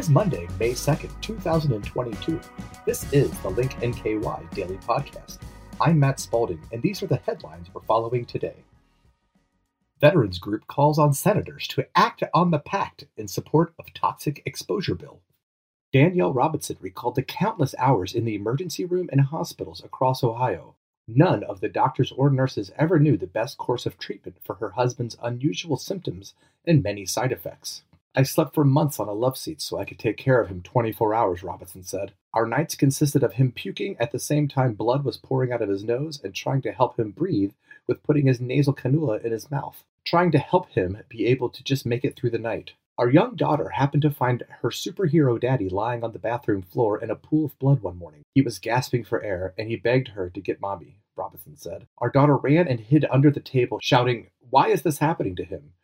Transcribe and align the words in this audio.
is 0.00 0.08
Monday, 0.08 0.48
May 0.58 0.70
2nd, 0.70 1.10
2022. 1.20 2.40
This 2.86 3.12
is 3.12 3.30
the 3.40 3.50
Link 3.50 3.74
NKY 3.82 4.50
Daily 4.54 4.78
Podcast. 4.78 5.40
I'm 5.78 6.00
Matt 6.00 6.18
Spalding, 6.18 6.62
and 6.72 6.80
these 6.80 7.02
are 7.02 7.06
the 7.06 7.20
headlines 7.26 7.68
we're 7.74 7.82
following 7.82 8.24
today. 8.24 8.64
Veterans 10.00 10.38
Group 10.38 10.66
calls 10.66 10.98
on 10.98 11.12
senators 11.12 11.68
to 11.68 11.86
act 11.94 12.22
on 12.32 12.50
the 12.50 12.58
pact 12.58 13.04
in 13.18 13.28
support 13.28 13.74
of 13.78 13.92
toxic 13.92 14.40
exposure 14.46 14.94
bill. 14.94 15.20
Danielle 15.92 16.32
Robinson 16.32 16.78
recalled 16.80 17.16
the 17.16 17.22
countless 17.22 17.74
hours 17.76 18.14
in 18.14 18.24
the 18.24 18.34
emergency 18.34 18.86
room 18.86 19.10
and 19.12 19.20
hospitals 19.20 19.84
across 19.84 20.24
Ohio. 20.24 20.76
None 21.06 21.44
of 21.44 21.60
the 21.60 21.68
doctors 21.68 22.10
or 22.10 22.30
nurses 22.30 22.72
ever 22.78 22.98
knew 22.98 23.18
the 23.18 23.26
best 23.26 23.58
course 23.58 23.84
of 23.84 23.98
treatment 23.98 24.38
for 24.42 24.54
her 24.54 24.70
husband's 24.70 25.18
unusual 25.22 25.76
symptoms 25.76 26.32
and 26.66 26.82
many 26.82 27.04
side 27.04 27.32
effects. 27.32 27.82
I 28.12 28.24
slept 28.24 28.54
for 28.54 28.64
months 28.64 28.98
on 28.98 29.06
a 29.06 29.12
love 29.12 29.38
seat 29.38 29.62
so 29.62 29.78
I 29.78 29.84
could 29.84 29.98
take 30.00 30.16
care 30.16 30.40
of 30.40 30.48
him 30.48 30.62
24 30.62 31.14
hours, 31.14 31.44
Robinson 31.44 31.84
said. 31.84 32.12
Our 32.34 32.44
nights 32.44 32.74
consisted 32.74 33.22
of 33.22 33.34
him 33.34 33.52
puking 33.52 33.96
at 34.00 34.10
the 34.10 34.18
same 34.18 34.48
time 34.48 34.74
blood 34.74 35.04
was 35.04 35.16
pouring 35.16 35.52
out 35.52 35.62
of 35.62 35.68
his 35.68 35.84
nose 35.84 36.20
and 36.22 36.34
trying 36.34 36.60
to 36.62 36.72
help 36.72 36.98
him 36.98 37.12
breathe 37.12 37.52
with 37.86 38.02
putting 38.02 38.26
his 38.26 38.40
nasal 38.40 38.74
cannula 38.74 39.24
in 39.24 39.30
his 39.30 39.48
mouth, 39.48 39.84
trying 40.04 40.32
to 40.32 40.38
help 40.38 40.70
him 40.70 40.98
be 41.08 41.26
able 41.26 41.50
to 41.50 41.62
just 41.62 41.86
make 41.86 42.04
it 42.04 42.16
through 42.16 42.30
the 42.30 42.38
night. 42.38 42.72
Our 42.98 43.08
young 43.08 43.36
daughter 43.36 43.68
happened 43.68 44.02
to 44.02 44.10
find 44.10 44.42
her 44.60 44.70
superhero 44.70 45.40
daddy 45.40 45.68
lying 45.68 46.02
on 46.02 46.12
the 46.12 46.18
bathroom 46.18 46.62
floor 46.62 47.00
in 47.00 47.10
a 47.10 47.16
pool 47.16 47.46
of 47.46 47.58
blood 47.60 47.80
one 47.80 47.96
morning. 47.96 48.24
He 48.34 48.42
was 48.42 48.58
gasping 48.58 49.04
for 49.04 49.22
air 49.22 49.54
and 49.56 49.68
he 49.68 49.76
begged 49.76 50.08
her 50.08 50.28
to 50.30 50.40
get 50.40 50.60
mommy, 50.60 50.98
Robinson 51.16 51.56
said. 51.56 51.86
Our 51.98 52.10
daughter 52.10 52.36
ran 52.36 52.66
and 52.66 52.80
hid 52.80 53.06
under 53.08 53.30
the 53.30 53.40
table, 53.40 53.78
shouting, 53.80 54.30
Why 54.50 54.68
is 54.68 54.82
this 54.82 54.98
happening 54.98 55.36
to 55.36 55.44
him? 55.44 55.74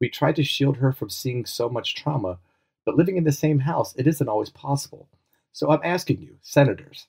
We 0.00 0.08
tried 0.08 0.36
to 0.36 0.44
shield 0.44 0.76
her 0.78 0.92
from 0.92 1.10
seeing 1.10 1.44
so 1.44 1.68
much 1.68 1.94
trauma, 1.94 2.38
but 2.84 2.96
living 2.96 3.16
in 3.16 3.24
the 3.24 3.32
same 3.32 3.60
house, 3.60 3.94
it 3.96 4.06
isn't 4.06 4.28
always 4.28 4.50
possible. 4.50 5.08
So 5.52 5.70
I'm 5.70 5.80
asking 5.82 6.20
you, 6.20 6.38
senators, 6.40 7.06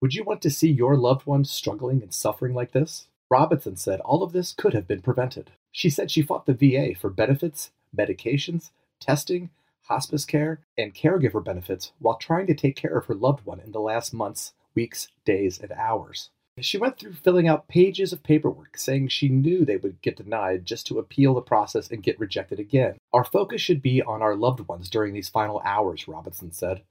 would 0.00 0.14
you 0.14 0.24
want 0.24 0.40
to 0.42 0.50
see 0.50 0.70
your 0.70 0.96
loved 0.96 1.26
one 1.26 1.44
struggling 1.44 2.02
and 2.02 2.14
suffering 2.14 2.54
like 2.54 2.72
this? 2.72 3.08
Robinson 3.30 3.76
said 3.76 4.00
all 4.00 4.22
of 4.22 4.32
this 4.32 4.52
could 4.52 4.72
have 4.72 4.88
been 4.88 5.02
prevented. 5.02 5.50
She 5.70 5.90
said 5.90 6.10
she 6.10 6.22
fought 6.22 6.46
the 6.46 6.54
VA 6.54 6.94
for 6.98 7.10
benefits, 7.10 7.70
medications, 7.96 8.70
testing, 9.00 9.50
hospice 9.82 10.24
care, 10.24 10.60
and 10.76 10.94
caregiver 10.94 11.44
benefits 11.44 11.92
while 11.98 12.16
trying 12.16 12.46
to 12.46 12.54
take 12.54 12.76
care 12.76 12.96
of 12.96 13.06
her 13.06 13.14
loved 13.14 13.44
one 13.44 13.60
in 13.60 13.72
the 13.72 13.80
last 13.80 14.14
months, 14.14 14.52
weeks, 14.74 15.08
days, 15.24 15.58
and 15.58 15.72
hours. 15.72 16.30
She 16.60 16.78
went 16.78 16.98
through 16.98 17.12
filling 17.12 17.46
out 17.46 17.68
pages 17.68 18.12
of 18.12 18.22
paperwork 18.22 18.78
saying 18.78 19.08
she 19.08 19.28
knew 19.28 19.64
they 19.64 19.76
would 19.76 20.00
get 20.00 20.16
denied 20.16 20.66
just 20.66 20.86
to 20.86 20.98
appeal 20.98 21.34
the 21.34 21.40
process 21.40 21.90
and 21.90 22.02
get 22.02 22.18
rejected 22.18 22.58
again. 22.58 22.96
Our 23.12 23.24
focus 23.24 23.60
should 23.60 23.82
be 23.82 24.02
on 24.02 24.22
our 24.22 24.34
loved 24.34 24.60
ones 24.68 24.88
during 24.88 25.12
these 25.12 25.28
final 25.28 25.60
hours, 25.64 26.08
Robinson 26.08 26.52
said. 26.52 26.82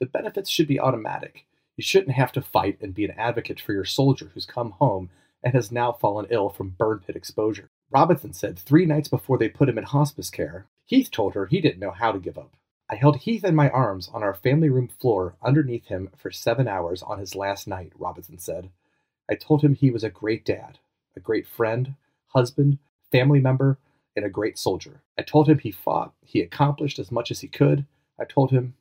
The 0.00 0.06
benefits 0.06 0.50
should 0.50 0.68
be 0.68 0.78
automatic. 0.78 1.46
You 1.76 1.82
shouldn't 1.82 2.16
have 2.16 2.32
to 2.32 2.42
fight 2.42 2.78
and 2.80 2.94
be 2.94 3.04
an 3.04 3.14
advocate 3.18 3.60
for 3.60 3.72
your 3.72 3.84
soldier 3.84 4.30
who's 4.32 4.46
come 4.46 4.72
home 4.72 5.10
and 5.42 5.54
has 5.54 5.72
now 5.72 5.92
fallen 5.92 6.26
ill 6.30 6.48
from 6.48 6.70
burn 6.70 7.00
pit 7.06 7.16
exposure. 7.16 7.68
Robinson 7.90 8.32
said 8.32 8.58
three 8.58 8.86
nights 8.86 9.08
before 9.08 9.38
they 9.38 9.48
put 9.48 9.68
him 9.68 9.78
in 9.78 9.84
hospice 9.84 10.30
care, 10.30 10.66
Heath 10.84 11.10
told 11.10 11.34
her 11.34 11.46
he 11.46 11.60
didn't 11.60 11.80
know 11.80 11.90
how 11.90 12.12
to 12.12 12.18
give 12.18 12.38
up. 12.38 12.56
I 12.88 12.94
held 12.94 13.18
Heath 13.18 13.44
in 13.44 13.54
my 13.54 13.68
arms 13.70 14.08
on 14.12 14.22
our 14.22 14.34
family 14.34 14.68
room 14.68 14.88
floor 14.88 15.34
underneath 15.42 15.86
him 15.86 16.10
for 16.16 16.30
seven 16.30 16.68
hours 16.68 17.02
on 17.02 17.18
his 17.18 17.34
last 17.34 17.66
night, 17.66 17.92
Robinson 17.98 18.38
said. 18.38 18.70
I 19.30 19.34
told 19.34 19.62
him 19.62 19.74
he 19.74 19.90
was 19.90 20.04
a 20.04 20.10
great 20.10 20.44
dad, 20.44 20.78
a 21.16 21.20
great 21.20 21.46
friend, 21.46 21.94
husband, 22.28 22.78
family 23.10 23.40
member, 23.40 23.78
and 24.14 24.24
a 24.24 24.30
great 24.30 24.58
soldier. 24.58 25.02
I 25.18 25.22
told 25.22 25.48
him 25.48 25.58
he 25.58 25.70
fought, 25.70 26.14
he 26.22 26.40
accomplished 26.40 26.98
as 26.98 27.12
much 27.12 27.30
as 27.30 27.40
he 27.40 27.48
could. 27.48 27.86
I 28.18 28.24
told 28.24 28.50
him, 28.50 28.74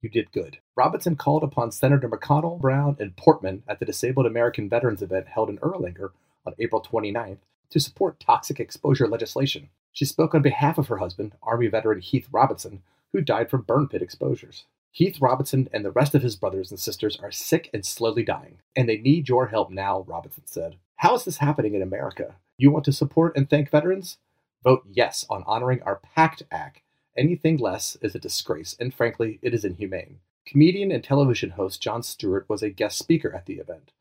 You 0.00 0.08
did 0.08 0.32
good. 0.32 0.58
Robinson 0.76 1.16
called 1.16 1.44
upon 1.44 1.70
Senator 1.70 2.08
McConnell, 2.08 2.60
Brown, 2.60 2.96
and 2.98 3.16
Portman 3.16 3.62
at 3.68 3.78
the 3.78 3.86
Disabled 3.86 4.26
American 4.26 4.68
Veterans 4.68 5.02
event 5.02 5.28
held 5.28 5.50
in 5.50 5.58
Erlanger 5.58 6.10
on 6.46 6.54
April 6.58 6.82
29th 6.82 7.38
to 7.70 7.80
support 7.80 8.18
toxic 8.18 8.58
exposure 8.58 9.06
legislation. 9.06 9.68
She 9.92 10.04
spoke 10.04 10.34
on 10.34 10.42
behalf 10.42 10.78
of 10.78 10.88
her 10.88 10.98
husband, 10.98 11.32
Army 11.42 11.68
veteran 11.68 12.00
Heath 12.00 12.28
Robinson, 12.32 12.82
who 13.12 13.20
died 13.20 13.50
from 13.50 13.62
burn 13.62 13.88
pit 13.88 14.02
exposures. 14.02 14.64
Heath 14.92 15.20
Robinson 15.20 15.68
and 15.72 15.84
the 15.84 15.92
rest 15.92 16.16
of 16.16 16.22
his 16.22 16.34
brothers 16.34 16.70
and 16.70 16.80
sisters 16.80 17.16
are 17.22 17.30
sick 17.30 17.70
and 17.72 17.86
slowly 17.86 18.24
dying, 18.24 18.58
and 18.74 18.88
they 18.88 18.98
need 18.98 19.28
your 19.28 19.46
help 19.46 19.70
now, 19.70 20.04
Robinson 20.08 20.46
said. 20.46 20.76
How 20.96 21.14
is 21.14 21.24
this 21.24 21.38
happening 21.38 21.74
in 21.74 21.82
America? 21.82 22.34
You 22.58 22.72
want 22.72 22.84
to 22.86 22.92
support 22.92 23.36
and 23.36 23.48
thank 23.48 23.70
veterans? 23.70 24.18
Vote 24.64 24.82
yes 24.90 25.24
on 25.30 25.44
honoring 25.46 25.80
our 25.84 26.00
PACT 26.16 26.42
Act. 26.50 26.82
Anything 27.16 27.56
less 27.56 27.96
is 28.02 28.16
a 28.16 28.18
disgrace, 28.18 28.74
and 28.80 28.92
frankly, 28.92 29.38
it 29.42 29.54
is 29.54 29.64
inhumane. 29.64 30.18
Comedian 30.44 30.90
and 30.90 31.04
television 31.04 31.50
host 31.50 31.80
Jon 31.80 32.02
Stewart 32.02 32.46
was 32.48 32.62
a 32.62 32.68
guest 32.68 32.98
speaker 32.98 33.32
at 33.32 33.46
the 33.46 33.58
event. 33.58 33.92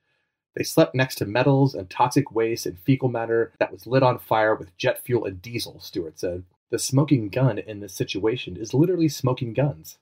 They 0.56 0.64
slept 0.64 0.96
next 0.96 1.16
to 1.16 1.26
metals 1.26 1.76
and 1.76 1.88
toxic 1.88 2.32
waste 2.32 2.66
and 2.66 2.80
fecal 2.80 3.10
matter 3.10 3.54
that 3.60 3.72
was 3.72 3.86
lit 3.86 4.02
on 4.02 4.18
fire 4.18 4.56
with 4.56 4.76
jet 4.76 5.04
fuel 5.06 5.26
and 5.26 5.40
diesel, 5.40 5.80
Stewart 5.80 6.20
said. 6.20 6.44
The 6.72 6.80
smoking 6.80 7.30
gun 7.30 7.60
in 7.60 7.80
this 7.80 7.94
situation 7.94 8.58
is 8.58 8.74
literally 8.74 9.08
smoking 9.08 9.54
guns. 9.54 10.00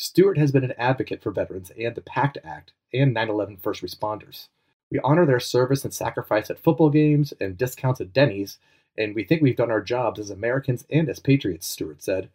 Stewart 0.00 0.38
has 0.38 0.52
been 0.52 0.62
an 0.62 0.74
advocate 0.78 1.20
for 1.20 1.32
veterans 1.32 1.72
and 1.76 1.96
the 1.96 2.00
PACT 2.00 2.38
Act 2.44 2.72
and 2.94 3.12
9 3.12 3.30
11 3.30 3.56
first 3.56 3.82
responders. 3.82 4.46
We 4.92 5.00
honor 5.00 5.26
their 5.26 5.40
service 5.40 5.82
and 5.82 5.92
sacrifice 5.92 6.50
at 6.50 6.60
football 6.60 6.88
games 6.88 7.34
and 7.40 7.58
discounts 7.58 8.00
at 8.00 8.12
Denny's, 8.12 8.58
and 8.96 9.12
we 9.12 9.24
think 9.24 9.42
we've 9.42 9.56
done 9.56 9.72
our 9.72 9.80
jobs 9.80 10.20
as 10.20 10.30
Americans 10.30 10.86
and 10.88 11.08
as 11.08 11.18
patriots, 11.18 11.66
Stewart 11.66 12.00
said. 12.00 12.28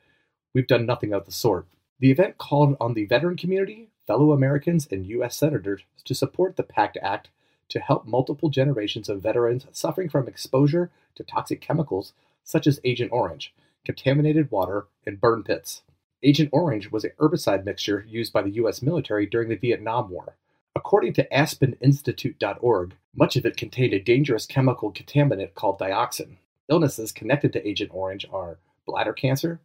We've 0.53 0.67
done 0.67 0.85
nothing 0.85 1.13
of 1.13 1.23
the 1.25 1.31
sort. 1.31 1.65
The 2.01 2.11
event 2.11 2.37
called 2.37 2.75
on 2.81 2.95
the 2.95 3.05
veteran 3.05 3.37
community, 3.37 3.87
fellow 4.07 4.33
Americans, 4.33 4.85
and 4.91 5.05
U.S. 5.05 5.37
senators 5.37 5.83
to 6.03 6.13
support 6.13 6.57
the 6.57 6.63
PACT 6.63 6.97
Act 7.01 7.29
to 7.69 7.79
help 7.79 8.05
multiple 8.05 8.49
generations 8.49 9.07
of 9.07 9.21
veterans 9.21 9.67
suffering 9.71 10.09
from 10.09 10.27
exposure 10.27 10.91
to 11.15 11.23
toxic 11.23 11.61
chemicals 11.61 12.11
such 12.43 12.67
as 12.67 12.81
Agent 12.83 13.13
Orange, 13.13 13.53
contaminated 13.85 14.51
water, 14.51 14.87
and 15.07 15.21
burn 15.21 15.43
pits. 15.43 15.81
Agent 16.23 16.49
Orange 16.53 16.89
was 16.89 17.03
a 17.03 17.09
herbicide 17.11 17.65
mixture 17.65 18.05
used 18.07 18.31
by 18.31 18.41
the 18.41 18.51
U.S. 18.51 18.81
military 18.81 19.25
during 19.25 19.49
the 19.49 19.57
Vietnam 19.57 20.09
War. 20.09 20.37
According 20.75 21.13
to 21.13 21.27
AspenInstitute.org, 21.29 22.95
much 23.15 23.35
of 23.35 23.45
it 23.45 23.57
contained 23.57 23.93
a 23.93 23.99
dangerous 23.99 24.45
chemical 24.45 24.91
contaminant 24.91 25.53
called 25.53 25.79
dioxin. 25.79 26.37
Illnesses 26.69 27.11
connected 27.11 27.51
to 27.53 27.67
Agent 27.67 27.91
Orange 27.93 28.25
are 28.31 28.59
bladder 28.87 29.13
cancer, 29.13 29.59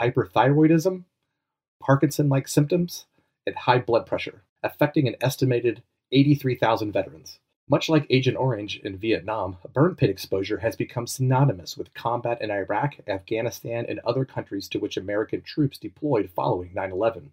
hyperthyroidism, 0.00 1.04
Parkinson 1.82 2.28
like 2.28 2.48
symptoms, 2.48 3.04
and 3.46 3.54
high 3.54 3.78
blood 3.78 4.06
pressure, 4.06 4.42
affecting 4.62 5.06
an 5.06 5.16
estimated 5.20 5.82
83,000 6.12 6.92
veterans. 6.92 7.38
Much 7.70 7.88
like 7.88 8.04
Agent 8.10 8.36
Orange 8.36 8.80
in 8.82 8.96
Vietnam, 8.96 9.56
burn 9.72 9.94
pit 9.94 10.10
exposure 10.10 10.58
has 10.58 10.74
become 10.74 11.06
synonymous 11.06 11.76
with 11.76 11.94
combat 11.94 12.42
in 12.42 12.50
Iraq, 12.50 12.96
Afghanistan, 13.06 13.86
and 13.88 14.00
other 14.00 14.24
countries 14.24 14.66
to 14.66 14.80
which 14.80 14.96
American 14.96 15.40
troops 15.40 15.78
deployed 15.78 16.28
following 16.34 16.74
9 16.74 16.90
11, 16.90 17.30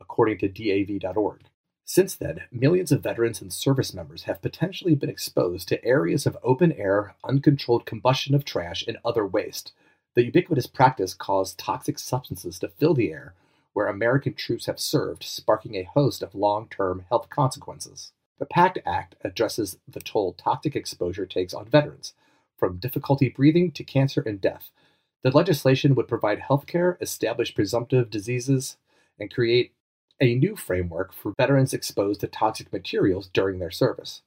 according 0.00 0.38
to 0.38 0.48
DAV.org. 0.48 1.40
Since 1.84 2.14
then, 2.14 2.42
millions 2.52 2.92
of 2.92 3.02
veterans 3.02 3.42
and 3.42 3.52
service 3.52 3.92
members 3.92 4.22
have 4.22 4.40
potentially 4.40 4.94
been 4.94 5.10
exposed 5.10 5.66
to 5.66 5.84
areas 5.84 6.24
of 6.24 6.38
open 6.44 6.70
air, 6.70 7.16
uncontrolled 7.24 7.84
combustion 7.84 8.36
of 8.36 8.44
trash 8.44 8.84
and 8.86 8.96
other 9.04 9.26
waste. 9.26 9.72
The 10.14 10.24
ubiquitous 10.24 10.68
practice 10.68 11.14
caused 11.14 11.58
toxic 11.58 11.98
substances 11.98 12.60
to 12.60 12.68
fill 12.68 12.94
the 12.94 13.10
air 13.10 13.34
where 13.72 13.88
American 13.88 14.34
troops 14.34 14.66
have 14.66 14.78
served, 14.78 15.24
sparking 15.24 15.74
a 15.74 15.82
host 15.82 16.22
of 16.22 16.36
long 16.36 16.68
term 16.68 17.06
health 17.08 17.28
consequences. 17.28 18.12
The 18.40 18.46
PACT 18.46 18.78
Act 18.86 19.16
addresses 19.22 19.78
the 19.86 20.00
toll 20.00 20.32
toxic 20.32 20.74
exposure 20.74 21.26
takes 21.26 21.52
on 21.52 21.66
veterans, 21.66 22.14
from 22.56 22.78
difficulty 22.78 23.28
breathing 23.28 23.70
to 23.72 23.84
cancer 23.84 24.22
and 24.22 24.40
death. 24.40 24.70
The 25.22 25.30
legislation 25.30 25.94
would 25.94 26.08
provide 26.08 26.38
health 26.38 26.66
care, 26.66 26.96
establish 27.02 27.54
presumptive 27.54 28.08
diseases, 28.08 28.78
and 29.18 29.32
create 29.32 29.74
a 30.22 30.34
new 30.34 30.56
framework 30.56 31.12
for 31.12 31.34
veterans 31.38 31.74
exposed 31.74 32.20
to 32.20 32.28
toxic 32.28 32.72
materials 32.72 33.28
during 33.30 33.58
their 33.58 33.70
service. 33.70 34.22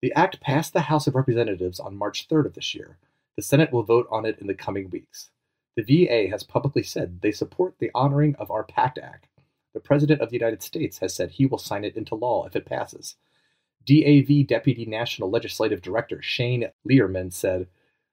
The 0.00 0.12
act 0.12 0.40
passed 0.40 0.72
the 0.72 0.82
House 0.82 1.08
of 1.08 1.16
Representatives 1.16 1.80
on 1.80 1.96
March 1.96 2.28
3rd 2.28 2.46
of 2.46 2.54
this 2.54 2.72
year. 2.72 2.98
The 3.34 3.42
Senate 3.42 3.72
will 3.72 3.82
vote 3.82 4.06
on 4.12 4.24
it 4.24 4.38
in 4.40 4.46
the 4.46 4.54
coming 4.54 4.90
weeks. 4.90 5.30
The 5.76 5.82
VA 5.82 6.30
has 6.30 6.44
publicly 6.44 6.84
said 6.84 7.20
they 7.20 7.32
support 7.32 7.74
the 7.80 7.90
honoring 7.96 8.36
of 8.36 8.48
our 8.48 8.62
PACT 8.62 8.98
Act. 8.98 9.26
The 9.74 9.80
President 9.80 10.20
of 10.20 10.30
the 10.30 10.36
United 10.36 10.62
States 10.62 10.98
has 10.98 11.12
said 11.14 11.32
he 11.32 11.46
will 11.46 11.58
sign 11.58 11.84
it 11.84 11.96
into 11.96 12.14
law 12.14 12.46
if 12.46 12.54
it 12.54 12.64
passes. 12.64 13.16
DAV 13.86 14.46
Deputy 14.46 14.84
National 14.86 15.30
Legislative 15.30 15.82
Director 15.82 16.20
Shane 16.22 16.70
Liermann 16.84 17.30
said, 17.32 17.66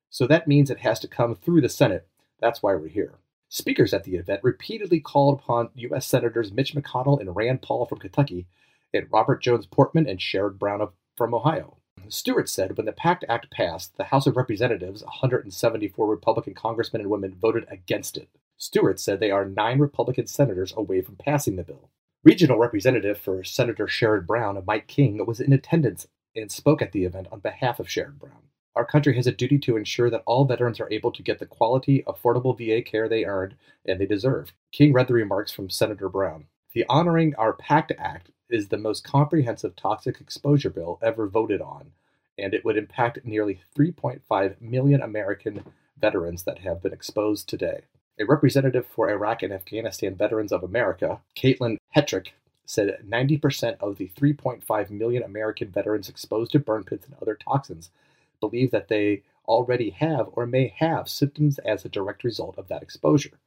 So 0.10 0.26
that 0.28 0.48
means 0.48 0.70
it 0.70 0.80
has 0.80 1.00
to 1.02 1.08
come 1.08 1.36
through 1.36 1.62
the 1.62 1.70
Senate. 1.70 2.08
That's 2.40 2.64
why 2.64 2.76
we're 2.76 2.88
here. 2.88 3.16
Speakers 3.50 3.94
at 3.94 4.04
the 4.04 4.16
event 4.16 4.42
repeatedly 4.44 5.00
called 5.00 5.40
upon 5.40 5.70
U.S. 5.76 6.06
Senators 6.06 6.52
Mitch 6.52 6.76
McConnell 6.76 7.20
and 7.20 7.36
Rand 7.36 7.62
Paul 7.62 7.86
from 7.86 8.00
Kentucky, 8.00 8.48
and 8.94 9.08
Robert 9.12 9.42
Jones 9.42 9.66
Portman 9.66 10.08
and 10.08 10.20
Sherrod 10.20 10.58
Brown 10.58 10.88
from 11.16 11.34
Ohio. 11.34 11.78
Stewart 12.10 12.48
said 12.48 12.78
when 12.78 12.86
the 12.86 12.92
PACT 12.92 13.26
Act 13.28 13.52
passed, 13.52 13.98
the 13.98 14.06
House 14.06 14.28
of 14.28 14.38
Representatives, 14.38 15.04
174 15.04 16.08
Republican 16.08 16.54
congressmen 16.54 17.02
and 17.02 17.10
women, 17.10 17.36
voted 17.36 17.66
against 17.70 18.18
it. 18.18 18.30
Stewart 18.58 19.00
said 19.00 19.20
they 19.20 19.32
are 19.32 19.46
nine 19.46 19.80
Republican 19.80 20.28
senators 20.28 20.74
away 20.76 21.02
from 21.02 21.16
passing 21.16 21.56
the 21.56 21.64
bill. 21.64 21.90
Regional 22.28 22.58
Representative 22.58 23.18
for 23.18 23.42
Senator 23.46 23.88
Sherrod 23.88 24.28
Brown, 24.28 24.62
Mike 24.68 24.88
King, 24.88 25.26
was 25.26 25.40
in 25.40 25.54
attendance 25.54 26.08
and 26.36 26.52
spoke 26.52 26.82
at 26.82 26.92
the 26.92 27.06
event 27.06 27.30
on 27.32 27.40
behalf 27.40 27.80
of 27.80 27.88
Sherrod 27.88 28.20
Brown. 28.20 28.50
Our 28.76 28.84
country 28.84 29.16
has 29.16 29.28
a 29.28 29.32
duty 29.32 29.58
to 29.60 29.78
ensure 29.78 30.10
that 30.10 30.24
all 30.26 30.44
veterans 30.44 30.82
are 30.82 30.92
able 30.92 31.14
to 31.14 31.24
get 31.24 31.40
the 31.40 31.46
quality, 31.46 32.04
affordable 32.06 32.58
VA 32.58 32.82
care 32.82 33.08
they 33.08 33.24
earned 33.24 33.56
and 33.86 33.98
they 33.98 34.06
deserve. 34.06 34.52
King 34.74 34.92
read 34.92 35.08
the 35.08 35.14
remarks 35.14 35.54
from 35.54 35.70
Senator 35.70 36.10
Brown. 36.10 36.48
The 36.74 36.84
Honoring 36.90 37.34
Our 37.36 37.54
PACT 37.54 37.94
Act 37.98 38.32
is 38.50 38.68
the 38.68 38.78
most 38.78 39.06
comprehensive 39.06 39.78
toxic 39.78 40.20
exposure 40.20 40.70
bill 40.70 41.00
ever 41.02 41.28
voted 41.30 41.62
on, 41.62 41.94
and 42.38 42.54
it 42.54 42.66
would 42.66 42.76
impact 42.76 43.24
nearly 43.24 43.62
3.5 43.74 44.60
million 44.60 45.02
American 45.02 45.64
veterans 45.98 46.44
that 46.44 46.60
have 46.60 46.84
been 46.84 46.92
exposed 46.92 47.48
today. 47.48 47.84
A 48.20 48.26
representative 48.26 48.88
for 48.88 49.12
Iraq 49.12 49.44
and 49.44 49.54
Afghanistan 49.54 50.16
Veterans 50.16 50.52
of 50.52 50.64
America, 50.64 51.22
Caitlin 51.36 51.78
Hetrick, 51.98 52.28
said 52.64 53.00
90% 53.10 53.78
of 53.80 53.98
the 53.98 54.12
3.5 54.16 54.90
million 54.92 55.24
American 55.24 55.72
veterans 55.72 56.08
exposed 56.08 56.52
to 56.52 56.60
burn 56.60 56.84
pits 56.84 57.08
and 57.08 57.16
other 57.20 57.34
toxins 57.34 57.90
believe 58.40 58.70
that 58.70 58.88
they 58.88 59.24
already 59.48 59.90
have 59.90 60.30
or 60.34 60.46
may 60.46 60.72
have 60.78 61.10
symptoms 61.10 61.58
as 61.60 61.84
a 61.84 61.90
direct 61.90 62.24
result 62.24 62.56
of 62.56 62.68
that 62.68 62.84
exposure. 62.84 63.40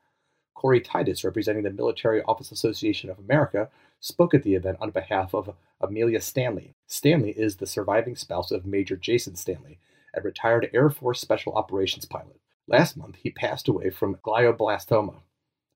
Corey 0.55 0.81
Titus, 0.81 1.23
representing 1.23 1.62
the 1.62 1.70
Military 1.70 2.23
Office 2.25 2.50
Association 2.50 3.08
of 3.08 3.20
America, 3.20 3.70
spoke 4.00 4.35
at 4.35 4.43
the 4.43 4.56
event 4.56 4.79
on 4.81 4.91
behalf 4.91 5.32
of 5.32 5.55
Amelia 5.81 6.20
Stanley. 6.20 6.75
Stanley 6.88 7.31
is 7.31 7.56
the 7.56 7.69
surviving 7.69 8.17
spouse 8.17 8.50
of 8.50 8.67
Major 8.67 8.97
Jason 8.97 9.37
Stanley, 9.37 9.79
a 10.12 10.20
retired 10.23 10.69
Air 10.75 10.91
Force 10.91 11.20
Special 11.20 11.52
Operations 11.52 12.05
pilot. 12.05 12.41
Last 12.67 12.97
month, 12.97 13.14
he 13.23 13.31
passed 13.31 13.69
away 13.69 13.91
from 13.91 14.17
glioblastoma, 14.17 15.20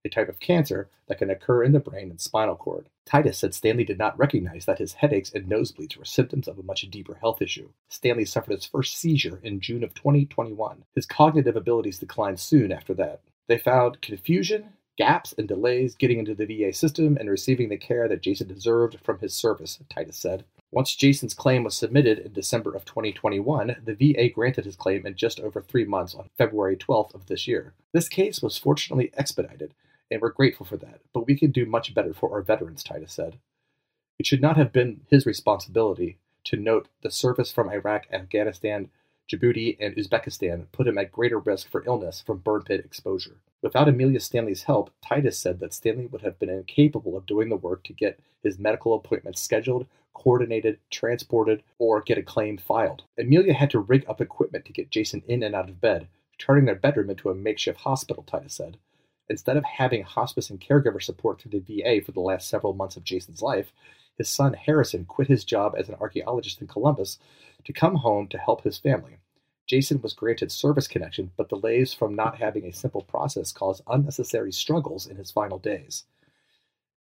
a 0.05 0.09
type 0.09 0.29
of 0.29 0.41
cancer 0.41 0.89
that 1.09 1.19
can 1.19 1.31
occur 1.31 1.63
in 1.65 1.73
the 1.73 1.81
brain 1.81 2.11
and 2.11 2.21
spinal 2.21 2.57
cord. 2.57 2.89
Titus 3.07 3.39
said 3.39 3.55
Stanley 3.55 3.85
did 3.85 3.99
not 3.99 4.19
recognize 4.19 4.67
that 4.67 4.79
his 4.79 4.95
headaches 4.95 5.33
and 5.33 5.47
nosebleeds 5.49 5.97
were 5.97 6.05
symptoms 6.05 6.47
of 6.47 6.59
a 6.59 6.63
much 6.63 6.83
deeper 6.91 7.15
health 7.15 7.41
issue. 7.41 7.71
Stanley 7.89 8.25
suffered 8.25 8.55
his 8.55 8.67
first 8.67 8.97
seizure 8.97 9.41
in 9.43 9.61
June 9.61 9.83
of 9.83 9.95
2021. 9.95 10.85
His 10.95 11.07
cognitive 11.07 11.57
abilities 11.57 11.99
declined 11.99 12.41
soon 12.41 12.71
after 12.71 12.95
that. 12.95 13.21
They 13.47 13.59
found 13.59 14.01
confusion, 14.01 14.75
gaps, 14.97 15.35
and 15.37 15.49
delays 15.49 15.95
getting 15.95 16.19
into 16.19 16.35
the 16.35 16.47
VA 16.47 16.73
system 16.73 17.17
and 17.19 17.29
receiving 17.29 17.69
the 17.69 17.77
care 17.77 18.09
that 18.09 18.23
Jason 18.23 18.49
deserved 18.49 18.99
from 19.03 19.19
his 19.19 19.35
service, 19.35 19.79
Titus 19.89 20.17
said. 20.17 20.45
Once 20.71 20.97
Jason's 20.97 21.35
claim 21.35 21.63
was 21.63 21.77
submitted 21.77 22.19
in 22.19 22.33
December 22.33 22.75
of 22.75 22.85
2021, 22.85 23.77
the 23.85 23.95
VA 23.95 24.29
granted 24.29 24.65
his 24.65 24.75
claim 24.75 25.07
in 25.07 25.15
just 25.15 25.39
over 25.39 25.61
three 25.61 25.85
months 25.85 26.17
on 26.17 26.29
February 26.37 26.77
12th 26.77 27.15
of 27.15 27.27
this 27.27 27.47
year. 27.47 27.75
This 27.93 28.09
case 28.09 28.43
was 28.43 28.59
fortunately 28.59 29.13
expedited, 29.15 29.73
and 30.15 30.23
we're 30.23 30.31
grateful 30.31 30.65
for 30.65 30.77
that, 30.79 31.01
but 31.13 31.27
we 31.27 31.37
can 31.37 31.51
do 31.51 31.67
much 31.67 31.93
better 31.93 32.15
for 32.15 32.33
our 32.33 32.43
veterans, 32.43 32.83
Titus 32.83 33.13
said. 33.13 33.39
It 34.19 34.27
should 34.27 34.41
not 34.41 34.57
have 34.57 34.73
been 34.73 35.03
his 35.11 35.27
responsibility 35.27 36.19
to 36.45 36.57
note 36.57 36.89
the 37.03 37.11
service 37.11 37.51
from 37.51 37.69
Iraq, 37.69 38.07
Afghanistan, 38.13 38.91
Djibouti, 39.29 39.77
and 39.81 39.97
Uzbekistan 39.97 40.67
put 40.71 40.87
him 40.87 40.99
at 40.99 41.11
greater 41.11 41.39
risk 41.39 41.69
for 41.71 41.85
illness 41.87 42.23
from 42.25 42.39
burn 42.39 42.63
pit 42.63 42.85
exposure. 42.85 43.39
Without 43.63 43.89
Amelia 43.89 44.21
Stanley's 44.21 44.65
help, 44.65 44.91
Titus 45.01 45.39
said 45.39 45.59
that 45.61 45.73
Stanley 45.73 46.07
would 46.07 46.21
have 46.21 46.39
been 46.39 46.51
incapable 46.51 47.17
of 47.17 47.27
doing 47.27 47.49
the 47.49 47.57
work 47.57 47.83
to 47.85 47.95
get 47.95 48.21
his 48.43 48.59
medical 48.59 48.95
appointments 48.95 49.41
scheduled, 49.41 49.87
coordinated, 50.13 50.79
transported, 50.91 51.63
or 51.79 52.03
get 52.03 52.19
a 52.19 52.23
claim 52.23 52.59
filed. 52.59 53.05
Amelia 53.19 53.55
had 53.55 53.71
to 53.71 53.79
rig 53.79 54.05
up 54.07 54.21
equipment 54.21 54.67
to 54.67 54.73
get 54.73 54.91
Jason 54.91 55.23
in 55.27 55.43
and 55.43 55.55
out 55.55 55.71
of 55.71 55.81
bed, 55.81 56.09
turning 56.39 56.67
their 56.67 56.75
bedroom 56.75 57.11
into 57.11 57.31
a 57.31 57.35
makeshift 57.35 57.81
hospital, 57.81 58.23
Titus 58.23 58.55
said. 58.55 58.77
Instead 59.31 59.57
of 59.57 59.65
having 59.65 60.03
hospice 60.03 60.51
and 60.51 60.61
caregiver 60.61 61.03
support 61.03 61.41
through 61.41 61.51
the 61.51 61.83
VA 61.83 62.05
for 62.05 62.13
the 62.13 62.21
last 62.21 62.49
several 62.49 62.75
months 62.75 62.97
of 62.97 63.05
Jason's 63.05 63.43
life, 63.43 63.73
his 64.17 64.29
son 64.29 64.53
Harrison 64.53 65.05
quit 65.05 65.29
his 65.29 65.45
job 65.45 65.75
as 65.77 65.89
an 65.89 65.97
archaeologist 65.97 66.61
in 66.61 66.67
Columbus 66.67 67.19
to 67.65 67.73
come 67.73 67.97
home 67.97 68.29
to 68.29 68.39
help 68.39 68.63
his 68.63 68.79
family. 68.79 69.19
Jason 69.67 70.01
was 70.03 70.13
granted 70.13 70.53
service 70.53 70.87
connection, 70.87 71.31
but 71.37 71.49
delays 71.49 71.95
from 71.95 72.15
not 72.15 72.39
having 72.39 72.67
a 72.67 72.73
simple 72.73 73.03
process 73.03 73.51
caused 73.51 73.83
unnecessary 73.87 74.53
struggles 74.53 75.07
in 75.07 75.17
his 75.17 75.31
final 75.31 75.59
days. 75.59 76.05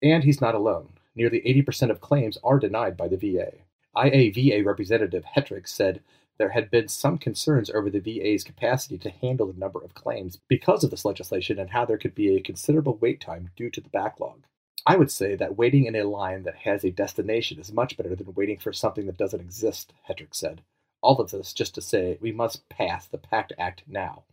And 0.03 0.23
he's 0.23 0.41
not 0.41 0.55
alone. 0.55 0.91
Nearly 1.17 1.41
80% 1.41 1.91
of 1.91 2.01
claims 2.01 2.39
are 2.45 2.59
denied 2.59 2.97
by 2.97 3.09
the 3.09 3.17
VA. 3.17 3.53
IAVA 3.97 4.65
Representative 4.65 5.25
Hetrick 5.25 5.69
said 5.69 6.01
there 6.39 6.51
had 6.51 6.71
been 6.71 6.89
some 6.89 7.19
concerns 7.19 7.71
over 7.71 7.91
the 7.91 8.01
VA's 8.01 8.45
capacity 8.45 8.99
to 8.99 9.11
handle 9.11 9.53
the 9.53 9.59
number 9.59 9.83
of 9.83 9.95
claims 9.95 10.39
because 10.49 10.83
of 10.83 10.91
this 10.91 11.05
legislation 11.05 11.59
and 11.59 11.71
how 11.71 11.85
there 11.85 11.99
could 11.99 12.15
be 12.15 12.35
a 12.35 12.43
considerable 12.43 12.97
wait 12.97 13.21
time 13.21 13.51
due 13.57 13.71
to 13.71 13.81
the 13.81 13.89
backlog. 13.89 14.45
I 14.87 14.97
would 14.97 15.11
say 15.11 15.35
that 15.37 15.57
waiting 15.57 15.87
in 15.87 15.97
a 15.97 16.05
line 16.05 16.43
that 16.43 16.57
has 16.57 16.85
a 16.85 16.91
destination 16.91 17.59
is 17.59 17.73
much 17.73 17.97
better 17.97 18.15
than 18.15 18.35
waiting 18.35 18.59
for 18.59 18.73
something 18.73 19.07
that 19.07 19.17
doesn't 19.17 19.41
exist, 19.41 19.95
Hetrick 20.09 20.35
said. 20.35 20.63
All 21.01 21.21
of 21.21 21.31
this 21.31 21.53
just 21.53 21.75
to 21.77 21.81
say 21.81 22.19
we 22.21 22.33
must 22.33 22.69
pass 22.69 23.07
the 23.07 23.19
PACT 23.19 23.53
Act 23.59 23.85
now. 23.87 24.25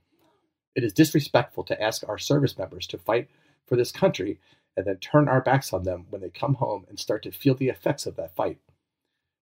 It 0.76 0.84
is 0.84 0.94
disrespectful 0.94 1.64
to 1.66 1.82
ask 1.82 2.08
our 2.08 2.18
service 2.18 2.58
members 2.58 2.88
to 2.88 2.98
fight 2.98 3.30
for 3.66 3.76
this 3.76 3.92
country 3.92 4.40
and 4.76 4.86
then 4.86 4.98
turn 4.98 5.28
our 5.28 5.42
backs 5.42 5.74
on 5.74 5.84
them 5.84 6.06
when 6.10 6.22
they 6.22 6.30
come 6.30 6.56
home 6.56 6.86
and 6.90 6.98
start 6.98 7.24
to 7.24 7.32
feel 7.32 7.56
the 7.56 7.70
effects 7.70 8.06
of 8.06 8.16
that 8.16 8.36
fight. 8.36 8.58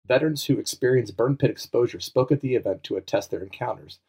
Veterans 0.08 0.46
who 0.46 0.58
experienced 0.58 1.18
burn 1.18 1.38
pit 1.38 1.50
exposure 1.50 2.00
spoke 2.00 2.32
at 2.32 2.42
the 2.42 2.56
event 2.56 2.84
to 2.84 2.96
attest 2.96 3.30
their 3.30 3.44
encounters. 3.44 4.00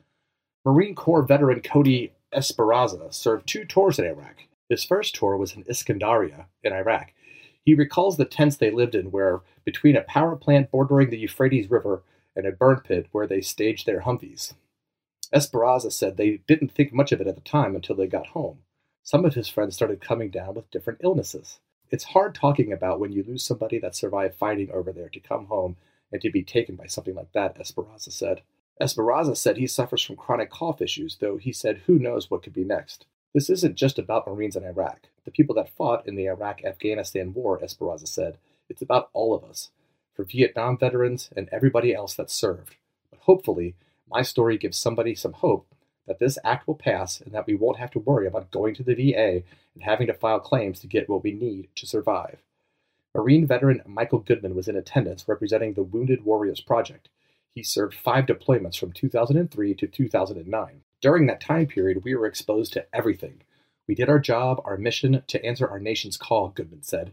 Marine 0.65 0.95
Corps 0.95 1.23
veteran 1.23 1.61
Cody 1.61 2.12
Esperanza 2.33 3.12
served 3.12 3.47
two 3.47 3.65
tours 3.65 3.99
in 3.99 4.05
Iraq. 4.05 4.45
His 4.69 4.85
first 4.85 5.15
tour 5.15 5.37
was 5.37 5.55
in 5.55 5.65
Iskandaria 5.65 6.47
in 6.62 6.73
Iraq. 6.73 7.12
He 7.65 7.75
recalls 7.75 8.17
the 8.17 8.25
tents 8.25 8.56
they 8.56 8.71
lived 8.71 8.95
in 8.95 9.11
where 9.11 9.41
between 9.65 9.97
a 9.97 10.03
power 10.03 10.37
plant 10.37 10.71
bordering 10.71 11.11
the 11.11 11.19
Euphrates 11.19 11.71
River 11.71 12.03
and 12.37 12.47
a 12.47 12.53
burn 12.53 12.81
pit 12.81 13.09
where 13.12 13.27
they 13.27 13.41
staged 13.41 13.87
their 13.87 14.03
Humvees. 14.03 14.55
Esperanza 15.33 15.91
said 15.91 16.17
they 16.17 16.41
didn't 16.47 16.73
think 16.73 16.93
much 16.93 17.12
of 17.12 17.21
it 17.21 17.27
at 17.27 17.35
the 17.35 17.41
time 17.41 17.75
until 17.75 17.97
they 17.97 18.06
got 18.06 18.29
home. 18.29 18.59
Some 19.03 19.25
of 19.25 19.35
his 19.35 19.49
friends 19.49 19.75
started 19.75 20.01
coming 20.01 20.31
down 20.31 20.55
with 20.55 20.71
different 20.71 21.01
illnesses. 21.03 21.61
It's 21.91 22.05
hard 22.05 22.35
talking 22.35 22.73
about 22.73 23.01
when 23.01 23.12
you 23.12 23.23
lose 23.23 23.44
somebody 23.44 23.79
that 23.79 23.97
survived 23.97 24.35
fighting 24.35 24.71
over 24.71 24.93
there 24.93 25.09
to 25.09 25.21
come 25.21 25.47
home 25.47 25.77
and 26.12 26.20
to 26.22 26.31
be 26.31 26.43
taken 26.43 26.76
by 26.76 26.87
something 26.87 27.14
like 27.14 27.32
that, 27.32 27.56
Esperanza 27.58 28.10
said. 28.10 28.43
Esperanza 28.81 29.34
said 29.34 29.56
he 29.56 29.66
suffers 29.66 30.02
from 30.02 30.16
chronic 30.16 30.50
cough 30.50 30.81
issues, 30.81 31.16
though 31.16 31.37
he 31.37 31.52
said 31.52 31.82
who 31.87 31.99
knows 31.99 32.31
what 32.31 32.43
could 32.43 32.52
be 32.52 32.64
next. 32.64 33.06
This 33.34 33.50
isn't 33.50 33.76
just 33.76 33.99
about 33.99 34.27
Marines 34.27 34.56
in 34.56 34.65
Iraq. 34.65 35.08
The 35.24 35.31
people 35.31 35.55
that 35.56 35.74
fought 35.77 36.06
in 36.06 36.17
the 36.17 36.27
Iraq 36.27 36.65
Afghanistan 36.65 37.34
war, 37.34 37.62
Esperanza 37.62 38.06
said. 38.06 38.38
It's 38.69 38.82
about 38.82 39.10
all 39.12 39.34
of 39.34 39.44
us, 39.44 39.70
for 40.15 40.24
Vietnam 40.24 40.79
veterans 40.79 41.31
and 41.36 41.48
everybody 41.50 41.94
else 41.94 42.15
that 42.15 42.31
served. 42.31 42.77
But 43.10 43.20
hopefully, 43.20 43.74
my 44.10 44.22
story 44.22 44.56
gives 44.58 44.79
somebody 44.79 45.15
some 45.15 45.34
hope 45.34 45.67
that 46.06 46.19
this 46.19 46.38
act 46.43 46.67
will 46.67 46.74
pass 46.74 47.20
and 47.20 47.32
that 47.32 47.46
we 47.46 47.55
won't 47.55 47.79
have 47.79 47.91
to 47.93 47.98
worry 47.98 48.27
about 48.27 48.50
going 48.50 48.74
to 48.74 48.82
the 48.82 48.94
VA 48.94 49.43
and 49.74 49.82
having 49.82 50.06
to 50.06 50.15
file 50.15 50.41
claims 50.41 50.81
to 50.81 50.86
get 50.86 51.08
what 51.08 51.22
we 51.22 51.32
need 51.32 51.69
to 51.77 51.86
survive. 51.86 52.38
Marine 53.15 53.46
veteran 53.46 53.81
Michael 53.86 54.19
Goodman 54.19 54.55
was 54.55 54.69
in 54.69 54.77
attendance 54.77 55.27
representing 55.27 55.72
the 55.72 55.82
Wounded 55.82 56.27
Warriors 56.27 56.60
Project. 56.60 57.08
He 57.50 57.62
served 57.62 57.94
five 57.94 58.27
deployments 58.27 58.79
from 58.79 58.93
2003 58.93 59.74
to 59.74 59.86
2009. 59.86 60.82
During 61.00 61.27
that 61.27 61.41
time 61.41 61.67
period, 61.67 62.05
we 62.05 62.15
were 62.15 62.27
exposed 62.27 62.74
to 62.74 62.84
everything. 62.94 63.41
We 63.86 63.94
did 63.94 64.10
our 64.10 64.19
job, 64.19 64.60
our 64.65 64.77
mission, 64.77 65.22
to 65.27 65.44
answer 65.44 65.67
our 65.67 65.81
nation's 65.81 66.19
call, 66.19 66.50
Goodman 66.50 66.82
said. 66.82 67.12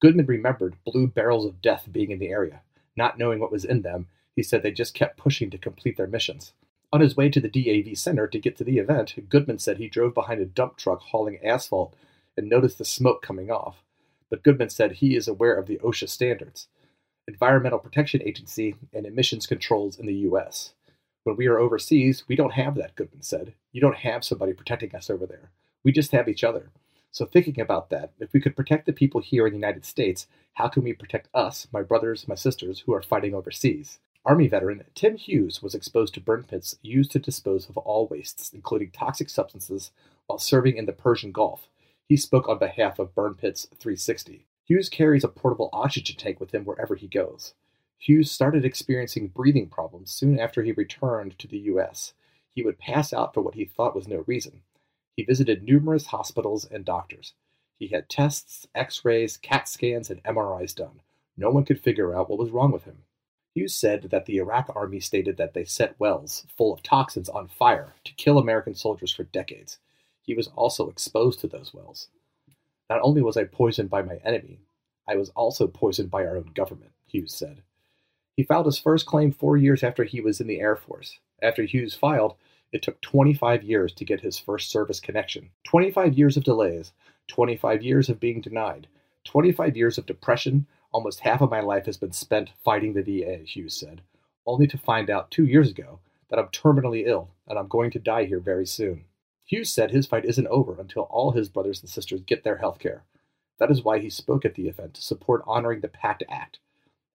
Goodman 0.00 0.26
remembered 0.26 0.76
blue 0.84 1.06
barrels 1.06 1.46
of 1.46 1.62
death 1.62 1.88
being 1.90 2.10
in 2.10 2.18
the 2.18 2.28
area. 2.28 2.60
Not 2.94 3.18
knowing 3.18 3.40
what 3.40 3.50
was 3.50 3.64
in 3.64 3.80
them, 3.80 4.08
he 4.36 4.42
said 4.42 4.62
they 4.62 4.72
just 4.72 4.92
kept 4.92 5.16
pushing 5.16 5.48
to 5.50 5.58
complete 5.58 5.96
their 5.96 6.06
missions. 6.06 6.52
On 6.92 7.00
his 7.00 7.16
way 7.16 7.30
to 7.30 7.40
the 7.40 7.48
DAV 7.48 7.96
Center 7.96 8.26
to 8.26 8.38
get 8.38 8.56
to 8.58 8.64
the 8.64 8.78
event, 8.78 9.28
Goodman 9.30 9.58
said 9.58 9.78
he 9.78 9.88
drove 9.88 10.12
behind 10.12 10.42
a 10.42 10.46
dump 10.46 10.76
truck 10.76 11.00
hauling 11.00 11.38
asphalt 11.42 11.96
and 12.36 12.48
noticed 12.48 12.76
the 12.76 12.84
smoke 12.84 13.22
coming 13.22 13.50
off 13.50 13.82
but 14.30 14.42
Goodman 14.42 14.70
said 14.70 14.92
he 14.92 15.16
is 15.16 15.28
aware 15.28 15.54
of 15.54 15.66
the 15.66 15.78
OSHA 15.78 16.08
standards, 16.08 16.68
Environmental 17.28 17.78
Protection 17.78 18.22
Agency, 18.22 18.76
and 18.92 19.04
emissions 19.04 19.46
controls 19.46 19.98
in 19.98 20.06
the 20.06 20.14
U.S. 20.14 20.72
When 21.24 21.36
we 21.36 21.46
are 21.46 21.58
overseas, 21.58 22.24
we 22.28 22.36
don't 22.36 22.54
have 22.54 22.74
that, 22.76 22.94
Goodman 22.94 23.22
said. 23.22 23.54
You 23.72 23.80
don't 23.80 23.96
have 23.96 24.24
somebody 24.24 24.52
protecting 24.52 24.94
us 24.94 25.10
over 25.10 25.26
there. 25.26 25.50
We 25.84 25.92
just 25.92 26.12
have 26.12 26.28
each 26.28 26.44
other. 26.44 26.70
So, 27.12 27.26
thinking 27.26 27.60
about 27.60 27.90
that, 27.90 28.12
if 28.18 28.32
we 28.32 28.40
could 28.40 28.56
protect 28.56 28.86
the 28.86 28.92
people 28.92 29.20
here 29.20 29.46
in 29.46 29.52
the 29.52 29.58
United 29.58 29.84
States, 29.84 30.26
how 30.54 30.68
can 30.68 30.84
we 30.84 30.92
protect 30.92 31.28
us, 31.34 31.66
my 31.72 31.82
brothers, 31.82 32.28
my 32.28 32.36
sisters, 32.36 32.80
who 32.80 32.94
are 32.94 33.02
fighting 33.02 33.34
overseas? 33.34 33.98
Army 34.24 34.48
veteran 34.48 34.84
Tim 34.94 35.16
Hughes 35.16 35.62
was 35.62 35.74
exposed 35.74 36.14
to 36.14 36.20
burn 36.20 36.44
pits 36.44 36.76
used 36.82 37.10
to 37.12 37.18
dispose 37.18 37.68
of 37.68 37.76
all 37.78 38.06
wastes, 38.06 38.52
including 38.52 38.90
toxic 38.90 39.28
substances, 39.28 39.90
while 40.26 40.38
serving 40.38 40.76
in 40.76 40.86
the 40.86 40.92
Persian 40.92 41.32
Gulf. 41.32 41.68
He 42.10 42.16
spoke 42.16 42.48
on 42.48 42.58
behalf 42.58 42.98
of 42.98 43.14
Burn 43.14 43.36
Pits 43.36 43.68
360. 43.78 44.44
Hughes 44.64 44.88
carries 44.88 45.22
a 45.22 45.28
portable 45.28 45.70
oxygen 45.72 46.16
tank 46.16 46.40
with 46.40 46.52
him 46.52 46.64
wherever 46.64 46.96
he 46.96 47.06
goes. 47.06 47.54
Hughes 47.98 48.32
started 48.32 48.64
experiencing 48.64 49.28
breathing 49.28 49.68
problems 49.68 50.10
soon 50.10 50.40
after 50.40 50.64
he 50.64 50.72
returned 50.72 51.38
to 51.38 51.46
the 51.46 51.60
U.S. 51.70 52.14
He 52.52 52.64
would 52.64 52.80
pass 52.80 53.12
out 53.12 53.32
for 53.32 53.42
what 53.42 53.54
he 53.54 53.64
thought 53.64 53.94
was 53.94 54.08
no 54.08 54.24
reason. 54.26 54.62
He 55.14 55.22
visited 55.22 55.62
numerous 55.62 56.06
hospitals 56.06 56.64
and 56.64 56.84
doctors. 56.84 57.34
He 57.78 57.86
had 57.86 58.08
tests, 58.08 58.66
x 58.74 59.04
rays, 59.04 59.36
CAT 59.36 59.68
scans, 59.68 60.10
and 60.10 60.20
MRIs 60.24 60.74
done. 60.74 61.02
No 61.36 61.50
one 61.50 61.64
could 61.64 61.80
figure 61.80 62.16
out 62.16 62.28
what 62.28 62.40
was 62.40 62.50
wrong 62.50 62.72
with 62.72 62.82
him. 62.82 63.04
Hughes 63.54 63.76
said 63.76 64.10
that 64.10 64.26
the 64.26 64.38
Iraq 64.38 64.68
army 64.74 64.98
stated 64.98 65.36
that 65.36 65.54
they 65.54 65.64
set 65.64 66.00
wells 66.00 66.44
full 66.56 66.74
of 66.74 66.82
toxins 66.82 67.28
on 67.28 67.46
fire 67.46 67.94
to 68.02 68.14
kill 68.14 68.36
American 68.36 68.74
soldiers 68.74 69.12
for 69.14 69.22
decades. 69.22 69.78
He 70.22 70.34
was 70.34 70.48
also 70.48 70.88
exposed 70.88 71.40
to 71.40 71.46
those 71.46 71.74
wells. 71.74 72.08
Not 72.88 73.00
only 73.02 73.22
was 73.22 73.36
I 73.36 73.44
poisoned 73.44 73.90
by 73.90 74.02
my 74.02 74.16
enemy, 74.24 74.60
I 75.08 75.16
was 75.16 75.30
also 75.30 75.66
poisoned 75.66 76.10
by 76.10 76.24
our 76.24 76.36
own 76.36 76.50
government, 76.54 76.92
Hughes 77.06 77.34
said. 77.34 77.62
He 78.36 78.42
filed 78.42 78.66
his 78.66 78.78
first 78.78 79.06
claim 79.06 79.32
four 79.32 79.56
years 79.56 79.82
after 79.82 80.04
he 80.04 80.20
was 80.20 80.40
in 80.40 80.46
the 80.46 80.60
Air 80.60 80.76
Force. 80.76 81.18
After 81.42 81.64
Hughes 81.64 81.94
filed, 81.94 82.34
it 82.72 82.82
took 82.82 83.00
25 83.00 83.62
years 83.62 83.92
to 83.94 84.04
get 84.04 84.20
his 84.20 84.38
first 84.38 84.70
service 84.70 85.00
connection. 85.00 85.50
25 85.64 86.16
years 86.16 86.36
of 86.36 86.44
delays, 86.44 86.92
25 87.28 87.82
years 87.82 88.08
of 88.08 88.20
being 88.20 88.40
denied, 88.40 88.86
25 89.24 89.76
years 89.76 89.98
of 89.98 90.06
depression, 90.06 90.66
Almost 90.92 91.20
half 91.20 91.40
of 91.40 91.50
my 91.50 91.60
life 91.60 91.86
has 91.86 91.96
been 91.96 92.12
spent 92.12 92.50
fighting 92.64 92.94
the 92.94 93.02
VA, 93.02 93.44
Hughes 93.44 93.78
said, 93.78 94.02
only 94.44 94.66
to 94.66 94.78
find 94.78 95.08
out 95.08 95.30
two 95.30 95.44
years 95.44 95.70
ago 95.70 96.00
that 96.28 96.38
I'm 96.38 96.48
terminally 96.48 97.06
ill 97.06 97.30
and 97.46 97.58
I'm 97.58 97.68
going 97.68 97.92
to 97.92 97.98
die 98.00 98.24
here 98.24 98.40
very 98.40 98.66
soon. 98.66 99.04
Hughes 99.50 99.68
said 99.68 99.90
his 99.90 100.06
fight 100.06 100.24
isn't 100.24 100.46
over 100.46 100.80
until 100.80 101.08
all 101.10 101.32
his 101.32 101.48
brothers 101.48 101.80
and 101.80 101.90
sisters 101.90 102.20
get 102.20 102.44
their 102.44 102.58
health 102.58 102.78
care. 102.78 103.02
That 103.58 103.68
is 103.68 103.82
why 103.82 103.98
he 103.98 104.08
spoke 104.08 104.44
at 104.44 104.54
the 104.54 104.68
event 104.68 104.94
to 104.94 105.02
support 105.02 105.42
honoring 105.44 105.80
the 105.80 105.88
PACT 105.88 106.22
Act. 106.30 106.60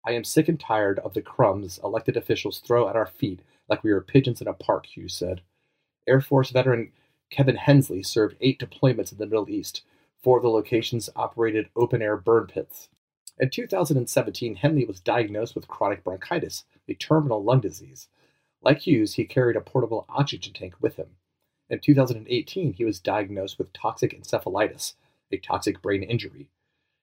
I 0.04 0.14
am 0.14 0.24
sick 0.24 0.50
and 0.50 0.60
tired 0.60 0.98
of 0.98 1.14
the 1.14 1.22
crumbs 1.22 1.80
elected 1.84 2.18
officials 2.18 2.58
throw 2.58 2.90
at 2.90 2.96
our 2.96 3.06
feet 3.06 3.44
like 3.70 3.84
we 3.84 3.92
are 3.92 4.02
pigeons 4.02 4.42
in 4.42 4.48
a 4.48 4.54
park, 4.54 4.88
Hughes 4.88 5.14
said. 5.14 5.42
Air 6.08 6.22
Force 6.22 6.50
veteran 6.50 6.92
Kevin 7.30 7.56
Hensley 7.56 8.02
served 8.02 8.36
eight 8.42 8.60
deployments 8.60 9.12
in 9.12 9.20
the 9.20 9.28
Middle 9.28 9.48
East. 9.48 9.84
Four 10.24 10.38
of 10.38 10.44
the 10.44 10.50
locations 10.50 11.12
operated 11.16 11.70
open 11.76 12.02
air 12.02 12.18
burn 12.18 12.48
pits. 12.48 12.90
In 13.38 13.52
2017, 13.52 14.56
Henley 14.56 14.86
was 14.86 15.00
diagnosed 15.00 15.54
with 15.54 15.68
chronic 15.68 16.04
bronchitis, 16.04 16.64
a 16.90 16.96
terminal 16.96 17.44
lung 17.44 17.62
disease. 17.62 18.08
Like 18.64 18.88
Hughes, 18.88 19.14
he 19.14 19.26
carried 19.26 19.56
a 19.56 19.62
portable 19.62 20.08
oxygen 20.10 20.54
tank 20.54 20.74
with 20.82 20.96
him. 20.96 21.10
In 21.70 21.80
2018, 21.80 22.74
he 22.74 22.86
was 22.86 23.00
diagnosed 23.00 23.58
with 23.58 23.74
toxic 23.74 24.12
encephalitis, 24.12 24.94
a 25.32 25.38
toxic 25.38 25.82
brain 25.82 26.04
injury. 26.04 26.50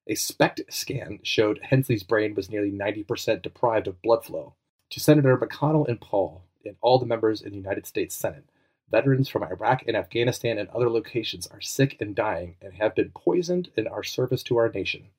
A 0.07 0.15
SPECT 0.15 0.63
scan 0.69 1.21
showed 1.23 1.61
Hensley's 1.63 2.03
brain 2.03 2.35
was 2.35 2.51
nearly 2.51 2.71
90% 2.71 3.43
deprived 3.43 3.87
of 3.87 4.03
blood 4.03 4.25
flow. 4.25 4.55
To 4.91 5.01
Senator 5.01 5.37
McConnell 5.37 5.89
and 5.89 6.01
Paul, 6.01 6.45
and 6.65 6.77
all 6.81 6.99
the 6.99 7.07
members 7.07 7.43
in 7.43 7.51
the 7.51 7.57
United 7.57 7.87
States 7.87 8.15
Senate, 8.15 8.45
veterans 8.91 9.29
from 9.29 9.45
Iraq 9.45 9.83
and 9.87 9.97
Afghanistan 9.97 10.59
and 10.59 10.69
other 10.71 10.91
locations 10.91 11.47
are 11.47 11.61
sick 11.61 11.97
and 12.01 12.15
dying 12.15 12.57
and 12.61 12.75
have 12.75 12.95
been 12.95 13.13
poisoned 13.15 13.71
in 13.77 13.87
our 13.87 14.03
service 14.03 14.43
to 14.45 14.57
our 14.57 14.69
nation. 14.69 15.11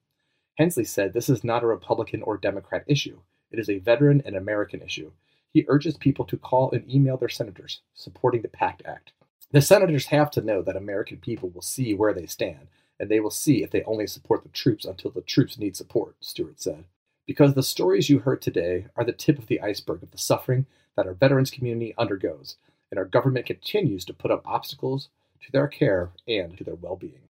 Hensley 0.57 0.83
said 0.83 1.13
this 1.13 1.29
is 1.29 1.43
not 1.43 1.63
a 1.63 1.67
Republican 1.67 2.21
or 2.21 2.37
Democrat 2.37 2.83
issue. 2.85 3.21
It 3.49 3.59
is 3.59 3.69
a 3.69 3.79
veteran 3.79 4.21
and 4.25 4.35
American 4.35 4.81
issue. 4.81 5.11
He 5.49 5.65
urges 5.67 5.97
people 5.97 6.25
to 6.25 6.37
call 6.37 6.71
and 6.71 6.89
email 6.89 7.17
their 7.17 7.29
senators 7.29 7.81
supporting 7.93 8.41
the 8.41 8.47
PACT 8.47 8.83
Act. 8.85 9.13
The 9.51 9.61
senators 9.61 10.05
have 10.07 10.31
to 10.31 10.41
know 10.41 10.61
that 10.61 10.77
American 10.77 11.17
people 11.17 11.49
will 11.49 11.61
see 11.61 11.93
where 11.93 12.13
they 12.13 12.25
stand, 12.25 12.67
and 12.99 13.09
they 13.09 13.19
will 13.19 13.31
see 13.31 13.63
if 13.63 13.71
they 13.71 13.83
only 13.83 14.07
support 14.07 14.43
the 14.43 14.49
troops 14.49 14.85
until 14.85 15.11
the 15.11 15.21
troops 15.21 15.57
need 15.57 15.75
support, 15.75 16.15
Stewart 16.21 16.61
said. 16.61 16.85
Because 17.27 17.53
the 17.53 17.63
stories 17.63 18.09
you 18.09 18.19
heard 18.19 18.41
today 18.41 18.85
are 18.95 19.03
the 19.03 19.11
tip 19.11 19.37
of 19.37 19.47
the 19.47 19.59
iceberg 19.59 20.03
of 20.03 20.11
the 20.11 20.17
suffering 20.17 20.67
that 20.95 21.05
our 21.05 21.13
veterans 21.13 21.51
community 21.51 21.93
undergoes, 21.97 22.55
and 22.89 22.97
our 22.97 23.05
government 23.05 23.45
continues 23.45 24.05
to 24.05 24.13
put 24.13 24.31
up 24.31 24.41
obstacles 24.45 25.09
to 25.41 25.51
their 25.51 25.67
care 25.67 26.11
and 26.27 26.57
to 26.57 26.63
their 26.63 26.75
well 26.75 26.95
being. 26.95 27.27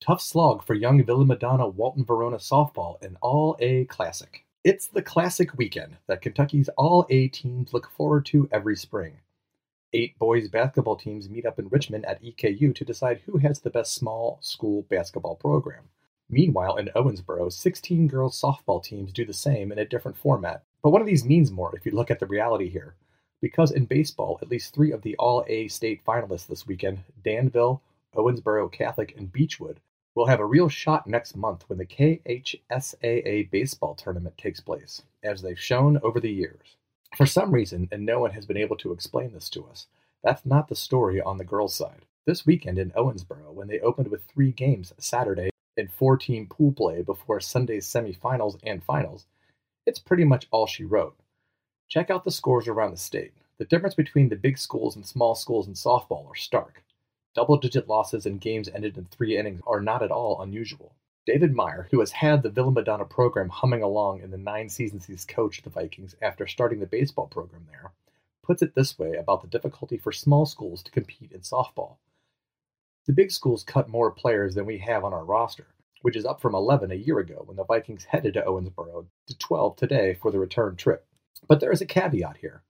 Tough 0.00 0.20
slog 0.20 0.64
for 0.64 0.74
young 0.74 1.02
Villa 1.04 1.24
Madonna 1.24 1.68
Walton 1.68 2.04
Verona 2.04 2.36
softball 2.36 3.02
in 3.02 3.16
All 3.22 3.56
A 3.60 3.84
Classic. 3.86 4.44
It's 4.64 4.86
the 4.86 5.02
classic 5.02 5.56
weekend 5.56 5.96
that 6.08 6.22
Kentucky's 6.22 6.68
All 6.76 7.06
A 7.08 7.28
teams 7.28 7.72
look 7.72 7.88
forward 7.90 8.26
to 8.26 8.48
every 8.52 8.76
spring. 8.76 9.18
Eight 9.94 10.18
boys 10.18 10.48
basketball 10.48 10.96
teams 10.96 11.28
meet 11.28 11.44
up 11.44 11.58
in 11.58 11.68
Richmond 11.68 12.06
at 12.06 12.22
EKU 12.22 12.74
to 12.74 12.84
decide 12.84 13.20
who 13.26 13.38
has 13.38 13.60
the 13.60 13.70
best 13.70 13.94
small 13.94 14.38
school 14.40 14.86
basketball 14.88 15.36
program. 15.36 15.84
Meanwhile, 16.30 16.76
in 16.76 16.90
Owensboro, 16.96 17.52
16 17.52 18.08
girls 18.08 18.40
softball 18.40 18.82
teams 18.82 19.12
do 19.12 19.26
the 19.26 19.34
same 19.34 19.70
in 19.70 19.78
a 19.78 19.84
different 19.84 20.16
format. 20.16 20.62
But 20.82 20.90
one 20.90 21.02
of 21.02 21.06
these 21.06 21.24
means 21.24 21.50
more 21.50 21.76
if 21.76 21.84
you 21.84 21.92
look 21.92 22.10
at 22.10 22.20
the 22.20 22.26
reality 22.26 22.70
here. 22.70 22.94
Because 23.42 23.70
in 23.70 23.84
baseball, 23.84 24.38
at 24.40 24.48
least 24.48 24.74
three 24.74 24.92
of 24.92 25.02
the 25.02 25.14
All 25.16 25.44
A 25.46 25.68
state 25.68 26.04
finalists 26.04 26.46
this 26.46 26.66
weekend, 26.66 27.04
Danville, 27.22 27.82
Owensboro 28.14 28.72
Catholic, 28.72 29.14
and 29.16 29.30
Beechwood, 29.30 29.80
We'll 30.14 30.26
have 30.26 30.40
a 30.40 30.46
real 30.46 30.68
shot 30.68 31.06
next 31.06 31.36
month 31.36 31.64
when 31.68 31.78
the 31.78 31.86
KHSAA 31.86 33.50
baseball 33.50 33.94
tournament 33.94 34.36
takes 34.36 34.60
place, 34.60 35.02
as 35.22 35.40
they've 35.40 35.58
shown 35.58 35.98
over 36.02 36.20
the 36.20 36.30
years. 36.30 36.76
For 37.16 37.26
some 37.26 37.52
reason, 37.52 37.88
and 37.92 38.06
no 38.06 38.20
one 38.20 38.30
has 38.30 38.46
been 38.46 38.56
able 38.56 38.76
to 38.78 38.92
explain 38.92 39.32
this 39.32 39.50
to 39.50 39.66
us, 39.66 39.86
that's 40.24 40.46
not 40.46 40.68
the 40.68 40.74
story 40.74 41.20
on 41.20 41.36
the 41.36 41.44
girls' 41.44 41.74
side. 41.74 42.06
This 42.24 42.46
weekend 42.46 42.78
in 42.78 42.90
Owensboro, 42.92 43.52
when 43.52 43.68
they 43.68 43.80
opened 43.80 44.08
with 44.08 44.24
three 44.24 44.50
games 44.50 44.94
Saturday 44.98 45.50
and 45.76 45.92
four 45.92 46.16
team 46.16 46.46
pool 46.46 46.72
play 46.72 47.02
before 47.02 47.38
Sunday's 47.40 47.86
semifinals 47.86 48.58
and 48.62 48.82
finals, 48.82 49.26
it's 49.84 49.98
pretty 49.98 50.24
much 50.24 50.46
all 50.50 50.66
she 50.66 50.84
wrote. 50.84 51.14
Check 51.88 52.08
out 52.08 52.24
the 52.24 52.30
scores 52.30 52.66
around 52.66 52.92
the 52.92 52.96
state. 52.96 53.32
The 53.58 53.66
difference 53.66 53.94
between 53.94 54.30
the 54.30 54.36
big 54.36 54.56
schools 54.56 54.96
and 54.96 55.04
small 55.04 55.34
schools 55.34 55.68
in 55.68 55.74
softball 55.74 56.26
are 56.30 56.34
stark. 56.34 56.82
Double-digit 57.34 57.88
losses 57.88 58.24
in 58.24 58.38
games 58.38 58.70
ended 58.74 58.96
in 58.96 59.04
three 59.04 59.36
innings 59.36 59.60
are 59.66 59.82
not 59.82 60.02
at 60.02 60.10
all 60.10 60.40
unusual. 60.40 60.94
David 61.24 61.54
Meyer, 61.54 61.86
who 61.90 62.00
has 62.00 62.10
had 62.10 62.42
the 62.42 62.50
Villa 62.50 62.72
Madonna 62.72 63.04
program 63.04 63.48
humming 63.48 63.82
along 63.82 64.22
in 64.22 64.32
the 64.32 64.38
nine 64.38 64.68
seasons 64.68 65.06
he's 65.06 65.24
coached 65.24 65.62
the 65.62 65.70
Vikings 65.70 66.16
after 66.20 66.48
starting 66.48 66.80
the 66.80 66.86
baseball 66.86 67.28
program 67.28 67.64
there, 67.68 67.92
puts 68.42 68.60
it 68.60 68.74
this 68.74 68.98
way 68.98 69.14
about 69.14 69.40
the 69.40 69.46
difficulty 69.46 69.96
for 69.96 70.10
small 70.10 70.46
schools 70.46 70.82
to 70.82 70.90
compete 70.90 71.30
in 71.30 71.40
softball. 71.40 71.98
The 73.06 73.12
big 73.12 73.30
schools 73.30 73.62
cut 73.62 73.88
more 73.88 74.10
players 74.10 74.56
than 74.56 74.66
we 74.66 74.78
have 74.78 75.04
on 75.04 75.12
our 75.12 75.24
roster, 75.24 75.68
which 76.02 76.16
is 76.16 76.24
up 76.24 76.40
from 76.40 76.56
11 76.56 76.90
a 76.90 76.96
year 76.96 77.20
ago 77.20 77.44
when 77.46 77.56
the 77.56 77.64
Vikings 77.64 78.04
headed 78.04 78.34
to 78.34 78.42
Owensboro 78.42 79.06
to 79.28 79.38
12 79.38 79.76
today 79.76 80.14
for 80.14 80.32
the 80.32 80.40
return 80.40 80.74
trip. 80.74 81.06
But 81.46 81.60
there 81.60 81.70
is 81.70 81.80
a 81.80 81.86
caveat 81.86 82.38
here. 82.38 82.62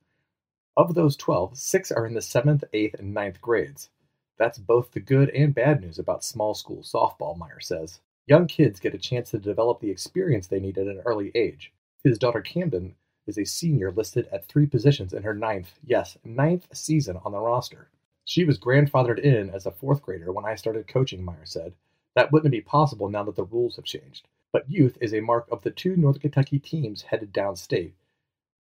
Of 0.77 0.95
those 0.95 1.17
12, 1.17 1.57
six 1.57 1.91
are 1.91 2.07
in 2.07 2.13
the 2.13 2.21
7th, 2.21 2.65
8th, 2.75 2.99
and 2.99 3.15
ninth 3.15 3.41
grades. 3.41 3.89
That's 4.37 4.59
both 4.59 4.91
the 4.91 5.01
good 5.01 5.31
and 5.31 5.55
bad 5.55 5.81
news 5.81 5.99
about 5.99 6.23
small 6.23 6.55
school 6.55 6.83
softball, 6.83 7.37
Meyer 7.39 7.61
says. 7.61 8.01
Young 8.29 8.47
kids 8.47 8.79
get 8.79 8.95
a 8.95 8.99
chance 8.99 9.31
to 9.31 9.39
develop 9.39 9.81
the 9.81 9.91
experience 9.91 10.47
they 10.47 10.61
need 10.61 10.79
at 10.79 10.87
an 10.87 11.03
early 11.05 11.33
age. 11.35 11.73
His 12.05 12.19
daughter 12.19 12.41
Camden 12.41 12.95
is 13.27 13.37
a 13.37 13.45
senior 13.45 13.91
listed 13.91 14.29
at 14.31 14.47
three 14.47 14.67
positions 14.67 15.13
in 15.13 15.25
her 15.25 15.35
ninth, 15.35 15.73
yes, 15.85 16.17
ninth 16.25 16.69
season 16.73 17.19
on 17.25 17.33
the 17.33 17.41
roster. 17.41 17.89
She 18.25 18.45
was 18.45 18.61
grandfathered 18.61 19.19
in 19.19 19.51
as 19.51 19.67
a 19.67 19.73
fourth 19.73 20.03
grader 20.03 20.31
when 20.33 20.45
I 20.45 20.55
started 20.55 20.87
coaching, 20.87 21.25
Meyer 21.25 21.45
said. 21.45 21.75
That 22.15 22.31
wouldn't 22.31 22.53
be 22.53 22.61
possible 22.61 23.09
now 23.09 23.25
that 23.25 23.35
the 23.35 23.45
rules 23.45 23.75
have 23.75 23.85
changed. 23.85 24.29
But 24.53 24.71
youth 24.71 24.97
is 25.01 25.13
a 25.13 25.21
mark 25.21 25.49
of 25.51 25.63
the 25.63 25.71
two 25.73 25.97
Northern 25.97 26.21
Kentucky 26.21 26.61
teams 26.61 27.03
headed 27.03 27.33
downstate. 27.33 27.93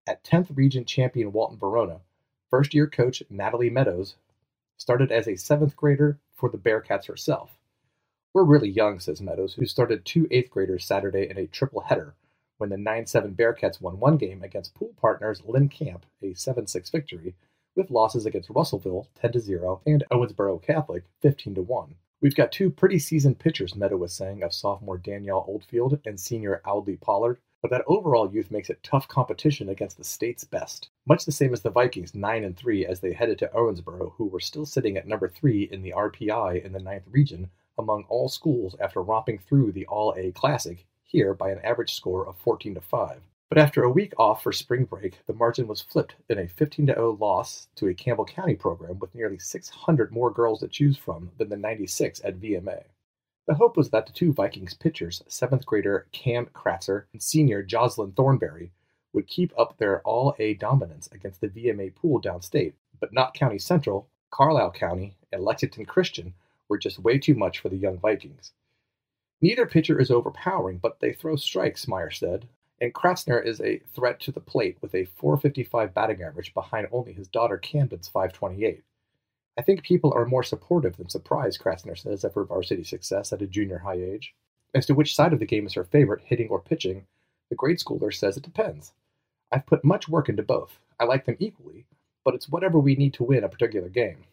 At 0.08 0.24
10th 0.24 0.58
region 0.58 0.86
champion 0.86 1.32
Walton 1.32 1.60
Verona, 1.60 2.02
first 2.50 2.74
year 2.74 2.88
coach 2.88 3.22
Natalie 3.30 3.70
Meadows 3.70 4.16
started 4.78 5.12
as 5.12 5.28
a 5.28 5.36
seventh 5.36 5.76
grader 5.76 6.18
for 6.34 6.50
the 6.50 6.58
Bearcats 6.58 7.06
herself. 7.06 7.60
We're 8.34 8.44
really 8.46 8.70
young, 8.70 9.02
says 9.02 9.22
Meadows, 9.22 9.56
who 9.56 9.66
started 9.66 10.06
two 10.06 10.26
eighth 10.32 10.52
graders 10.52 10.86
Saturday 10.86 11.30
in 11.30 11.38
a 11.38 11.48
triple 11.48 11.82
header 11.82 12.16
when 12.60 12.70
the 12.70 12.78
9 12.78 13.06
7 13.06 13.36
Bearcats 13.36 13.82
won 13.82 14.00
one 14.00 14.16
game 14.16 14.42
against 14.42 14.74
pool 14.74 14.94
partners 15.02 15.44
Lynn 15.46 15.68
Camp, 15.68 16.06
a 16.24 16.34
7 16.34 16.66
6 16.66 16.90
victory, 16.92 17.36
with 17.76 17.92
losses 17.92 18.26
against 18.26 18.50
Russellville 18.50 19.10
10 19.16 19.38
0 19.42 19.82
and 19.86 20.06
Owensboro 20.10 20.62
Catholic 20.62 21.04
15 21.20 21.56
1. 21.56 21.96
We've 22.22 22.34
got 22.34 22.54
two 22.54 22.70
pretty 22.70 23.00
seasoned 23.00 23.38
pitchers, 23.38 23.76
Meadow 23.76 23.98
was 23.98 24.14
saying 24.14 24.44
of 24.44 24.54
sophomore 24.54 24.98
Danielle 24.98 25.44
Oldfield 25.46 26.00
and 26.06 26.18
senior 26.18 26.62
Audley 26.64 26.96
Pollard, 26.96 27.38
but 27.62 27.70
that 27.72 27.84
overall 27.86 28.34
youth 28.34 28.50
makes 28.50 28.70
it 28.70 28.82
tough 28.82 29.10
competition 29.10 29.68
against 29.68 29.98
the 29.98 30.06
state's 30.06 30.46
best. 30.46 30.90
Much 31.06 31.26
the 31.26 31.34
same 31.34 31.52
as 31.52 31.64
the 31.64 31.70
Vikings 31.70 32.16
9 32.16 32.46
and 32.46 32.56
3 32.56 32.86
as 32.86 33.02
they 33.02 33.12
headed 33.12 33.40
to 33.40 33.52
Owensboro, 33.54 34.14
who 34.14 34.28
were 34.28 34.40
still 34.40 34.66
sitting 34.66 34.96
at 34.96 35.06
number 35.06 35.28
3 35.28 35.64
in 35.64 35.82
the 35.82 35.92
RPI 35.92 36.64
in 36.64 36.72
the 36.72 36.80
ninth 36.80 37.08
region 37.12 37.50
among 37.82 38.06
all 38.08 38.30
schools 38.30 38.76
after 38.80 39.02
romping 39.02 39.40
through 39.40 39.74
the 39.74 39.86
All 39.88 40.14
A 40.16 40.32
Classic 40.32 40.86
here 41.04 41.34
by 41.34 41.52
an 41.52 41.60
average 41.60 41.94
score 41.94 42.26
of 42.26 42.38
14 42.38 42.76
to 42.76 42.82
5. 42.82 43.20
But 43.50 43.58
after 43.58 43.84
a 43.84 43.92
week 43.92 44.14
off 44.18 44.44
for 44.44 44.54
spring 44.54 44.86
break, 44.86 45.20
the 45.26 45.34
margin 45.34 45.68
was 45.68 45.82
flipped 45.82 46.16
in 46.30 46.40
a 46.40 46.48
15 46.48 46.86
0 46.86 47.18
loss 47.20 47.68
to 47.76 47.90
a 47.90 47.94
Campbell 47.94 48.24
County 48.24 48.56
program 48.56 48.98
with 49.00 49.14
nearly 49.14 49.38
600 49.38 50.12
more 50.14 50.32
girls 50.32 50.62
to 50.62 50.70
choose 50.70 50.96
from 50.96 51.32
than 51.38 51.50
the 51.50 51.58
96 51.58 52.22
at 52.24 52.40
VMA. 52.40 52.84
The 53.48 53.56
hope 53.56 53.76
was 53.76 53.90
that 53.90 54.06
the 54.06 54.14
two 54.14 54.32
Vikings 54.32 54.74
pitchers, 54.74 55.22
seventh 55.28 55.66
grader 55.66 56.08
Cam 56.14 56.46
Kratzer 56.46 57.06
and 57.12 57.22
senior 57.22 57.62
Jocelyn 57.62 58.14
Thornberry, 58.14 58.72
would 59.12 59.28
keep 59.28 59.52
up 59.60 59.78
their 59.78 60.02
All 60.04 60.34
A 60.40 60.54
dominance 60.54 61.10
against 61.12 61.42
the 61.42 61.50
VMA 61.50 61.94
pool 61.94 62.22
downstate, 62.22 62.74
but 63.02 63.12
Knott 63.12 63.34
County 63.34 63.60
Central 63.60 64.08
Carlisle 64.32 64.72
County 64.72 65.18
and 65.34 65.44
Lexington 65.44 65.86
Christian 65.86 66.34
were 66.72 66.78
just 66.78 67.00
way 67.00 67.20
too 67.20 67.36
much 67.36 67.60
for 67.60 67.68
the 67.68 67.76
young 67.76 68.00
Vikings. 68.00 68.54
Neither 69.42 69.66
pitcher 69.66 70.00
is 70.00 70.10
overpowering, 70.10 70.78
but 70.78 71.02
they 71.02 71.12
throw 71.12 71.36
strikes, 71.36 71.86
Meyer 71.86 72.10
said, 72.10 72.48
and 72.80 72.94
Kratzner 72.94 73.46
is 73.46 73.60
a 73.60 73.82
threat 73.94 74.22
to 74.22 74.32
the 74.32 74.40
plate 74.40 74.78
with 74.82 74.96
a 74.96 75.04
455 75.04 75.94
batting 75.94 76.22
average 76.24 76.54
behind 76.54 76.88
only 76.94 77.12
his 77.12 77.28
daughter 77.28 77.58
Camden's 77.58 78.08
528. 78.08 78.82
I 79.58 79.62
think 79.62 79.84
people 79.84 80.14
are 80.16 80.26
more 80.26 80.44
supportive 80.44 80.96
than 80.96 81.10
surprised, 81.10 81.60
Kratzner 81.60 81.98
says, 81.98 82.24
of 82.24 82.34
her 82.36 82.46
varsity 82.46 82.86
success 82.86 83.34
at 83.34 83.42
a 83.42 83.48
junior 83.48 83.80
high 83.80 84.02
age. 84.02 84.34
As 84.74 84.86
to 84.86 84.94
which 84.94 85.14
side 85.14 85.34
of 85.34 85.40
the 85.40 85.46
game 85.46 85.68
is 85.68 85.74
her 85.74 85.84
favorite, 85.84 86.22
hitting 86.24 86.48
or 86.48 86.62
pitching, 86.62 87.06
the 87.50 87.56
grade 87.58 87.80
schooler 87.80 88.14
says 88.14 88.38
it 88.38 88.44
depends. 88.44 88.94
I've 89.52 89.66
put 89.66 89.84
much 89.84 90.08
work 90.08 90.30
into 90.30 90.42
both. 90.42 90.80
I 91.02 91.04
like 91.04 91.26
them 91.26 91.36
equally, 91.38 91.86
but 92.24 92.34
it's 92.34 92.48
whatever 92.48 92.80
we 92.80 92.96
need 92.96 93.14
to 93.16 93.26
win 93.26 93.44
a 93.44 93.50
particular 93.50 93.90
game. 93.90 94.24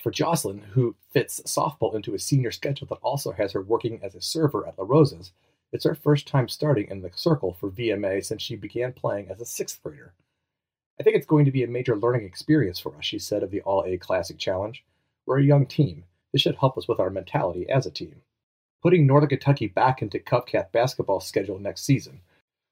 For 0.00 0.10
Jocelyn, 0.10 0.58
who 0.72 0.94
fits 1.10 1.40
softball 1.40 1.94
into 1.94 2.14
a 2.14 2.18
senior 2.18 2.50
schedule 2.50 2.86
that 2.88 3.00
also 3.02 3.32
has 3.32 3.52
her 3.52 3.62
working 3.62 4.00
as 4.02 4.14
a 4.14 4.20
server 4.20 4.66
at 4.66 4.78
La 4.78 4.84
Rosa's, 4.86 5.32
it's 5.72 5.84
her 5.84 5.94
first 5.94 6.26
time 6.26 6.48
starting 6.48 6.88
in 6.88 7.02
the 7.02 7.10
circle 7.14 7.52
for 7.52 7.70
VMA 7.70 8.24
since 8.24 8.42
she 8.42 8.56
began 8.56 8.92
playing 8.92 9.28
as 9.28 9.40
a 9.40 9.46
sixth 9.46 9.82
grader. 9.82 10.14
I 10.98 11.02
think 11.02 11.16
it's 11.16 11.26
going 11.26 11.44
to 11.44 11.52
be 11.52 11.62
a 11.62 11.68
major 11.68 11.96
learning 11.96 12.24
experience 12.24 12.78
for 12.78 12.96
us, 12.96 13.04
she 13.04 13.18
said 13.18 13.42
of 13.42 13.50
the 13.50 13.60
All 13.62 13.84
A 13.84 13.98
Classic 13.98 14.38
Challenge. 14.38 14.84
We're 15.26 15.38
a 15.38 15.44
young 15.44 15.66
team. 15.66 16.04
This 16.32 16.42
should 16.42 16.56
help 16.56 16.78
us 16.78 16.88
with 16.88 17.00
our 17.00 17.10
mentality 17.10 17.68
as 17.68 17.86
a 17.86 17.90
team. 17.90 18.22
Putting 18.82 19.06
Northern 19.06 19.28
Kentucky 19.28 19.66
back 19.66 20.02
into 20.02 20.18
Covcath 20.18 20.72
basketball 20.72 21.20
schedule 21.20 21.58
next 21.58 21.84
season. 21.84 22.20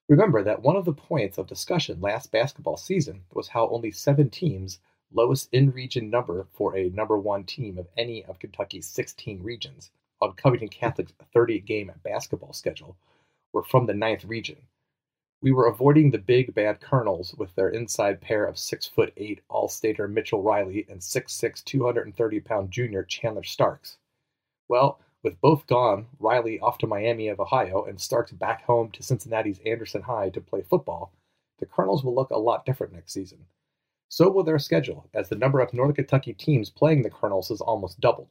Remember 0.08 0.42
that 0.42 0.62
one 0.62 0.76
of 0.76 0.84
the 0.84 0.92
points 0.92 1.36
of 1.36 1.46
discussion 1.46 2.00
last 2.00 2.30
basketball 2.30 2.76
season 2.76 3.22
was 3.32 3.48
how 3.48 3.68
only 3.68 3.90
seven 3.90 4.30
teams, 4.30 4.78
lowest 5.16 5.48
in 5.50 5.70
region 5.70 6.10
number 6.10 6.46
for 6.52 6.76
a 6.76 6.90
number 6.90 7.18
one 7.18 7.42
team 7.42 7.78
of 7.78 7.88
any 7.96 8.24
of 8.26 8.38
Kentucky's 8.38 8.86
16 8.86 9.42
regions, 9.42 9.90
on 10.20 10.34
Covington 10.34 10.68
Catholic's 10.68 11.14
30 11.32 11.60
game 11.60 11.90
basketball 12.04 12.52
schedule, 12.52 12.96
were 13.52 13.64
from 13.64 13.86
the 13.86 13.94
ninth 13.94 14.24
region. 14.24 14.58
We 15.40 15.52
were 15.52 15.66
avoiding 15.66 16.10
the 16.10 16.18
big 16.18 16.54
bad 16.54 16.80
Colonels 16.80 17.34
with 17.34 17.54
their 17.54 17.70
inside 17.70 18.20
pair 18.20 18.44
of 18.44 18.58
six 18.58 18.86
foot 18.86 19.12
eight 19.16 19.40
All 19.48 19.68
Stater 19.68 20.06
Mitchell 20.06 20.42
Rylee 20.42 20.88
and 20.88 21.00
6'6, 21.00 21.64
230 21.64 22.40
pound 22.40 22.70
junior 22.70 23.02
Chandler 23.02 23.42
Starks. 23.42 23.96
Well, 24.68 25.00
with 25.22 25.40
both 25.40 25.66
gone, 25.66 26.06
Rylee 26.20 26.60
off 26.62 26.78
to 26.78 26.86
Miami 26.86 27.28
of 27.28 27.40
Ohio 27.40 27.84
and 27.84 28.00
Starks 28.00 28.32
back 28.32 28.64
home 28.64 28.90
to 28.92 29.02
Cincinnati's 29.02 29.60
Anderson 29.64 30.02
High 30.02 30.30
to 30.30 30.40
play 30.40 30.62
football, 30.62 31.12
the 31.58 31.66
Colonels 31.66 32.04
will 32.04 32.14
look 32.14 32.30
a 32.30 32.38
lot 32.38 32.66
different 32.66 32.92
next 32.92 33.12
season. 33.12 33.46
So 34.08 34.30
will 34.30 34.44
their 34.44 34.58
schedule, 34.58 35.08
as 35.14 35.28
the 35.28 35.36
number 35.36 35.60
of 35.60 35.74
Northern 35.74 35.96
Kentucky 35.96 36.32
teams 36.32 36.70
playing 36.70 37.02
the 37.02 37.10
Colonels 37.10 37.48
has 37.48 37.60
almost 37.60 38.00
doubled. 38.00 38.28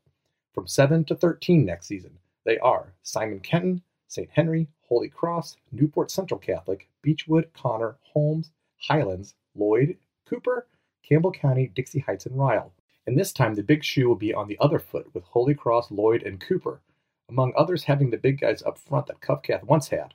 From 0.53 0.67
7 0.67 1.03
to 1.05 1.15
13 1.15 1.65
next 1.65 1.87
season, 1.87 2.17
they 2.45 2.57
are 2.59 2.93
Simon 3.03 3.39
Kenton, 3.41 3.81
St. 4.07 4.29
Henry, 4.31 4.69
Holy 4.87 5.09
Cross, 5.09 5.57
Newport 5.71 6.11
Central 6.11 6.39
Catholic, 6.39 6.87
Beechwood, 7.01 7.51
Conner, 7.53 7.97
Holmes, 8.01 8.51
Highlands, 8.77 9.35
Lloyd, 9.53 9.97
Cooper, 10.25 10.67
Campbell 11.03 11.31
County, 11.31 11.67
Dixie 11.75 11.99
Heights, 11.99 12.25
and 12.25 12.37
Ryle. 12.37 12.71
And 13.05 13.19
this 13.19 13.33
time 13.33 13.55
the 13.55 13.63
big 13.63 13.83
shoe 13.83 14.07
will 14.07 14.15
be 14.15 14.33
on 14.33 14.47
the 14.47 14.57
other 14.59 14.79
foot 14.79 15.13
with 15.13 15.23
Holy 15.25 15.53
Cross, 15.53 15.91
Lloyd, 15.91 16.23
and 16.23 16.39
Cooper, 16.39 16.81
among 17.29 17.53
others 17.55 17.83
having 17.83 18.09
the 18.09 18.17
big 18.17 18.39
guys 18.39 18.63
up 18.63 18.77
front 18.77 19.07
that 19.07 19.19
Covcath 19.19 19.63
once 19.63 19.89
had. 19.89 20.13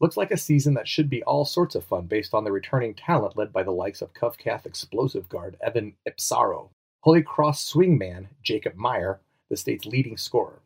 Looks 0.00 0.16
like 0.16 0.30
a 0.30 0.36
season 0.38 0.72
that 0.74 0.88
should 0.88 1.10
be 1.10 1.22
all 1.24 1.44
sorts 1.44 1.74
of 1.74 1.84
fun 1.84 2.06
based 2.06 2.32
on 2.32 2.44
the 2.44 2.52
returning 2.52 2.94
talent 2.94 3.36
led 3.36 3.52
by 3.52 3.62
the 3.62 3.70
likes 3.70 4.00
of 4.00 4.14
Covcath 4.14 4.64
explosive 4.64 5.28
guard 5.28 5.58
Evan 5.60 5.92
Ipsaro, 6.08 6.70
Holy 7.00 7.22
Cross 7.22 7.70
swingman 7.70 8.28
Jacob 8.42 8.76
Meyer, 8.76 9.20
the 9.50 9.58
state's 9.58 9.84
leading 9.84 10.16
scorer. 10.16 10.60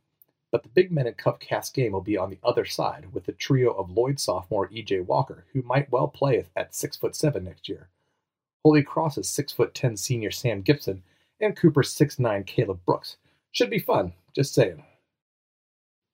But 0.52 0.62
the 0.62 0.68
big 0.68 0.92
men 0.92 1.08
in 1.08 1.14
Covcath's 1.14 1.70
game 1.70 1.90
will 1.90 2.00
be 2.00 2.16
on 2.16 2.30
the 2.30 2.38
other 2.44 2.64
side 2.64 3.12
with 3.12 3.26
the 3.26 3.32
trio 3.32 3.72
of 3.72 3.90
Lloyd 3.90 4.20
sophomore 4.20 4.68
E.J. 4.70 5.00
Walker, 5.00 5.44
who 5.52 5.62
might 5.62 5.90
well 5.90 6.06
play 6.06 6.46
at 6.54 6.72
six 6.72 6.96
foot 6.96 7.16
seven 7.16 7.42
next 7.42 7.68
year. 7.68 7.88
Holy 8.64 8.84
Cross's 8.84 9.28
six 9.28 9.52
foot 9.52 9.74
ten 9.74 9.96
senior 9.96 10.30
Sam 10.30 10.62
Gibson 10.62 11.02
and 11.40 11.56
Cooper's 11.56 11.90
six 11.90 12.20
nine 12.20 12.44
Caleb 12.44 12.78
Brooks. 12.86 13.16
Should 13.50 13.70
be 13.70 13.80
fun, 13.80 14.12
just 14.32 14.54
saying. 14.54 14.84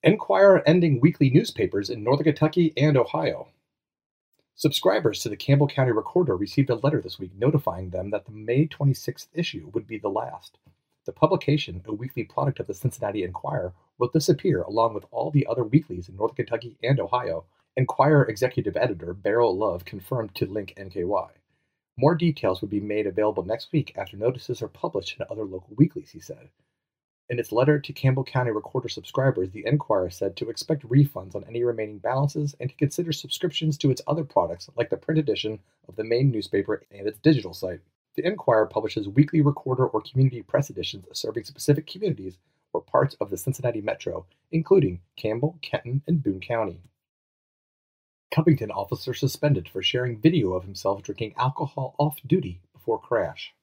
Enquirer 0.02 0.62
ending 0.66 0.98
weekly 0.98 1.28
newspapers 1.28 1.90
in 1.90 2.02
Northern 2.02 2.24
Kentucky 2.24 2.72
and 2.74 2.96
Ohio. 2.96 3.48
Subscribers 4.54 5.18
to 5.20 5.28
the 5.28 5.36
Campbell 5.36 5.68
County 5.68 5.92
Recorder 5.92 6.38
received 6.38 6.70
a 6.70 6.76
letter 6.76 7.02
this 7.02 7.18
week 7.18 7.32
notifying 7.36 7.90
them 7.90 8.08
that 8.08 8.24
the 8.24 8.32
May 8.32 8.66
26th 8.66 9.26
issue 9.34 9.70
would 9.74 9.86
be 9.86 9.98
the 9.98 10.08
last. 10.08 10.56
The 11.04 11.12
publication, 11.12 11.82
a 11.84 11.92
weekly 11.92 12.24
product 12.24 12.60
of 12.60 12.66
the 12.66 12.72
Cincinnati 12.72 13.24
Enquirer, 13.24 13.74
will 13.98 14.08
disappear 14.08 14.62
along 14.62 14.94
with 14.94 15.04
all 15.10 15.30
the 15.30 15.46
other 15.46 15.64
weeklies 15.64 16.08
in 16.08 16.16
Northern 16.16 16.36
Kentucky 16.36 16.78
and 16.82 16.98
Ohio. 16.98 17.44
Enquirer 17.76 18.24
executive 18.24 18.78
editor 18.78 19.12
Beryl 19.12 19.54
Love 19.54 19.84
confirmed 19.84 20.34
to 20.36 20.46
Link 20.46 20.72
NKY. 20.78 21.28
More 21.98 22.14
details 22.14 22.62
will 22.62 22.68
be 22.68 22.80
made 22.80 23.06
available 23.06 23.44
next 23.44 23.70
week 23.70 23.92
after 23.98 24.16
notices 24.16 24.62
are 24.62 24.68
published 24.68 25.20
in 25.20 25.26
other 25.28 25.44
local 25.44 25.74
weeklies, 25.76 26.12
he 26.12 26.20
said. 26.20 26.48
In 27.30 27.38
its 27.38 27.52
letter 27.52 27.78
to 27.78 27.92
Campbell 27.92 28.24
County 28.24 28.50
Recorder 28.50 28.88
subscribers, 28.88 29.52
the 29.52 29.64
Enquirer 29.64 30.10
said 30.10 30.36
to 30.36 30.50
expect 30.50 30.88
refunds 30.88 31.36
on 31.36 31.44
any 31.44 31.62
remaining 31.62 31.98
balances 31.98 32.56
and 32.58 32.68
to 32.68 32.74
consider 32.74 33.12
subscriptions 33.12 33.78
to 33.78 33.90
its 33.92 34.02
other 34.08 34.24
products 34.24 34.68
like 34.76 34.90
the 34.90 34.96
print 34.96 35.20
edition 35.20 35.60
of 35.86 35.94
the 35.94 36.02
main 36.02 36.32
newspaper 36.32 36.82
and 36.90 37.06
its 37.06 37.20
digital 37.20 37.54
site. 37.54 37.78
The 38.16 38.26
Enquirer 38.26 38.66
publishes 38.66 39.08
weekly 39.08 39.42
recorder 39.42 39.86
or 39.86 40.00
community 40.00 40.42
press 40.42 40.70
editions 40.70 41.06
serving 41.12 41.44
specific 41.44 41.86
communities 41.86 42.36
or 42.72 42.82
parts 42.82 43.14
of 43.20 43.30
the 43.30 43.36
Cincinnati 43.36 43.80
metro, 43.80 44.26
including 44.50 45.00
Campbell, 45.14 45.56
Kenton, 45.62 46.02
and 46.08 46.24
Boone 46.24 46.40
County. 46.40 46.80
Covington 48.34 48.72
officer 48.72 49.14
suspended 49.14 49.68
for 49.68 49.84
sharing 49.84 50.20
video 50.20 50.54
of 50.54 50.64
himself 50.64 51.04
drinking 51.04 51.34
alcohol 51.36 51.94
off 51.96 52.18
duty 52.26 52.60
before 52.72 52.98
crash. 52.98 53.54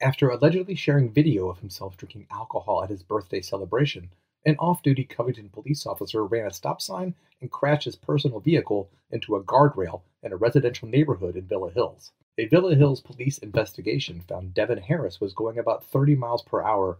After 0.00 0.30
allegedly 0.30 0.76
sharing 0.76 1.10
video 1.10 1.48
of 1.48 1.58
himself 1.58 1.96
drinking 1.96 2.28
alcohol 2.30 2.84
at 2.84 2.90
his 2.90 3.02
birthday 3.02 3.40
celebration, 3.40 4.10
an 4.46 4.54
off 4.60 4.80
duty 4.80 5.02
Covington 5.02 5.48
police 5.48 5.86
officer 5.86 6.24
ran 6.24 6.46
a 6.46 6.52
stop 6.52 6.80
sign 6.80 7.16
and 7.40 7.50
crashed 7.50 7.84
his 7.84 7.96
personal 7.96 8.38
vehicle 8.38 8.88
into 9.10 9.34
a 9.34 9.42
guardrail 9.42 10.02
in 10.22 10.32
a 10.32 10.36
residential 10.36 10.86
neighborhood 10.88 11.34
in 11.34 11.48
Villa 11.48 11.72
Hills. 11.72 12.12
A 12.38 12.46
Villa 12.46 12.76
Hills 12.76 13.00
police 13.00 13.38
investigation 13.38 14.20
found 14.20 14.54
Devin 14.54 14.78
Harris 14.78 15.20
was 15.20 15.34
going 15.34 15.58
about 15.58 15.84
30 15.84 16.14
miles 16.14 16.42
per 16.42 16.62
hour 16.62 16.98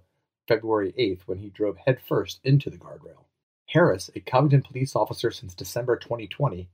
February 0.49 0.93
8th 0.99 1.21
when 1.27 1.39
he 1.39 1.51
drove 1.51 1.77
headfirst 1.77 2.41
into 2.43 2.69
the 2.69 2.79
guardrail. 2.79 3.27
Harris, 3.67 4.11
a 4.17 4.21
Covington 4.21 4.63
police 4.63 4.97
officer 4.97 5.31
since 5.31 5.55
December 5.55 5.97
2020, 5.97 6.69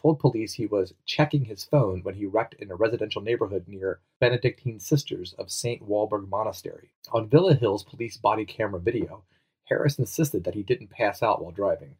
told 0.00 0.18
police 0.18 0.54
he 0.54 0.66
was 0.66 0.94
checking 1.04 1.44
his 1.44 1.64
phone 1.64 2.00
when 2.02 2.14
he 2.14 2.26
wrecked 2.26 2.54
in 2.54 2.70
a 2.70 2.76
residential 2.76 3.20
neighborhood 3.20 3.64
near 3.66 4.00
Benedictine 4.18 4.80
Sisters 4.80 5.34
of 5.34 5.50
St. 5.50 5.86
Walburg 5.86 6.28
Monastery. 6.28 6.92
On 7.12 7.28
Villa 7.28 7.54
Hills 7.54 7.84
police 7.84 8.16
body 8.16 8.44
camera 8.44 8.80
video, 8.80 9.24
Harris 9.64 9.98
insisted 9.98 10.44
that 10.44 10.54
he 10.54 10.62
didn't 10.62 10.90
pass 10.90 11.22
out 11.22 11.42
while 11.42 11.52
driving. 11.52 11.96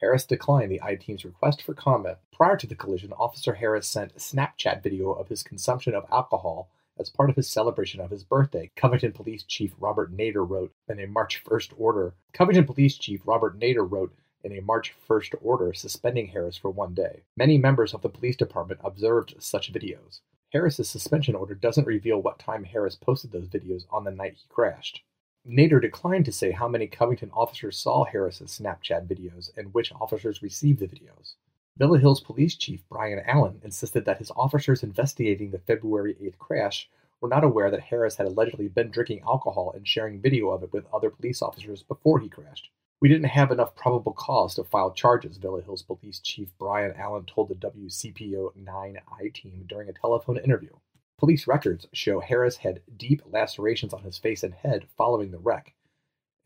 Harris 0.00 0.26
declined 0.26 0.70
the 0.70 0.82
I 0.82 0.96
team's 0.96 1.24
request 1.24 1.62
for 1.62 1.74
comment. 1.74 2.18
Prior 2.32 2.56
to 2.56 2.66
the 2.66 2.74
collision, 2.74 3.12
Officer 3.12 3.54
Harris 3.54 3.88
sent 3.88 4.16
Snapchat 4.16 4.82
video 4.82 5.12
of 5.12 5.28
his 5.28 5.42
consumption 5.42 5.94
of 5.94 6.04
alcohol 6.10 6.70
as 6.98 7.10
part 7.10 7.30
of 7.30 7.36
his 7.36 7.48
celebration 7.48 8.00
of 8.00 8.10
his 8.10 8.24
birthday. 8.24 8.70
Covington 8.76 9.12
Police 9.12 9.44
Chief 9.44 9.72
Robert 9.78 10.16
Nader 10.16 10.48
wrote 10.48 10.72
in 10.88 11.00
a 11.00 11.06
March 11.06 11.42
1st 11.44 11.72
order. 11.76 12.14
Covington 12.32 12.66
Police 12.66 12.96
Chief 12.96 13.20
Robert 13.24 13.58
Nader 13.58 13.88
wrote 13.88 14.14
in 14.44 14.56
a 14.56 14.62
March 14.62 14.94
1st 15.08 15.34
order 15.40 15.72
suspending 15.72 16.28
Harris 16.28 16.56
for 16.56 16.70
one 16.70 16.94
day. 16.94 17.22
Many 17.36 17.58
members 17.58 17.94
of 17.94 18.02
the 18.02 18.08
police 18.08 18.36
department 18.36 18.80
observed 18.84 19.34
such 19.38 19.72
videos. 19.72 20.20
Harris's 20.52 20.88
suspension 20.88 21.34
order 21.34 21.54
doesn't 21.54 21.86
reveal 21.86 22.22
what 22.22 22.38
time 22.38 22.62
Harris 22.62 22.94
posted 22.94 23.32
those 23.32 23.48
videos 23.48 23.86
on 23.90 24.04
the 24.04 24.10
night 24.10 24.34
he 24.36 24.46
crashed. 24.48 25.02
Nader 25.48 25.80
declined 25.80 26.24
to 26.26 26.32
say 26.32 26.52
how 26.52 26.68
many 26.68 26.86
Covington 26.86 27.30
officers 27.32 27.78
saw 27.78 28.04
Harris's 28.04 28.58
Snapchat 28.58 29.06
videos 29.06 29.50
and 29.56 29.74
which 29.74 29.92
officers 29.92 30.42
received 30.42 30.78
the 30.78 30.86
videos. 30.86 31.34
Villa 31.76 31.98
Hills 31.98 32.20
Police 32.20 32.54
Chief 32.54 32.84
Brian 32.88 33.20
Allen 33.26 33.60
insisted 33.64 34.04
that 34.04 34.18
his 34.18 34.30
officers 34.36 34.84
investigating 34.84 35.50
the 35.50 35.58
February 35.58 36.14
8th 36.22 36.38
crash 36.38 36.88
were 37.20 37.28
not 37.28 37.42
aware 37.42 37.70
that 37.70 37.80
Harris 37.80 38.16
had 38.16 38.26
allegedly 38.26 38.68
been 38.68 38.90
drinking 38.90 39.22
alcohol 39.26 39.72
and 39.74 39.88
sharing 39.88 40.20
video 40.20 40.50
of 40.50 40.62
it 40.62 40.72
with 40.72 40.86
other 40.92 41.10
police 41.10 41.42
officers 41.42 41.82
before 41.82 42.20
he 42.20 42.28
crashed. 42.28 42.70
We 43.04 43.10
didn't 43.10 43.26
have 43.26 43.50
enough 43.50 43.76
probable 43.76 44.14
cause 44.14 44.54
to 44.54 44.64
file 44.64 44.90
charges, 44.90 45.36
Villa 45.36 45.60
Hills 45.60 45.82
Police 45.82 46.20
Chief 46.20 46.48
Brian 46.58 46.94
Allen 46.96 47.26
told 47.26 47.50
the 47.50 47.54
WCPO 47.54 48.56
9I 48.56 49.34
team 49.34 49.66
during 49.68 49.90
a 49.90 49.92
telephone 49.92 50.38
interview. 50.38 50.70
Police 51.18 51.46
records 51.46 51.86
show 51.92 52.20
Harris 52.20 52.56
had 52.56 52.80
deep 52.96 53.20
lacerations 53.30 53.92
on 53.92 54.04
his 54.04 54.16
face 54.16 54.42
and 54.42 54.54
head 54.54 54.86
following 54.96 55.32
the 55.32 55.38
wreck. 55.38 55.74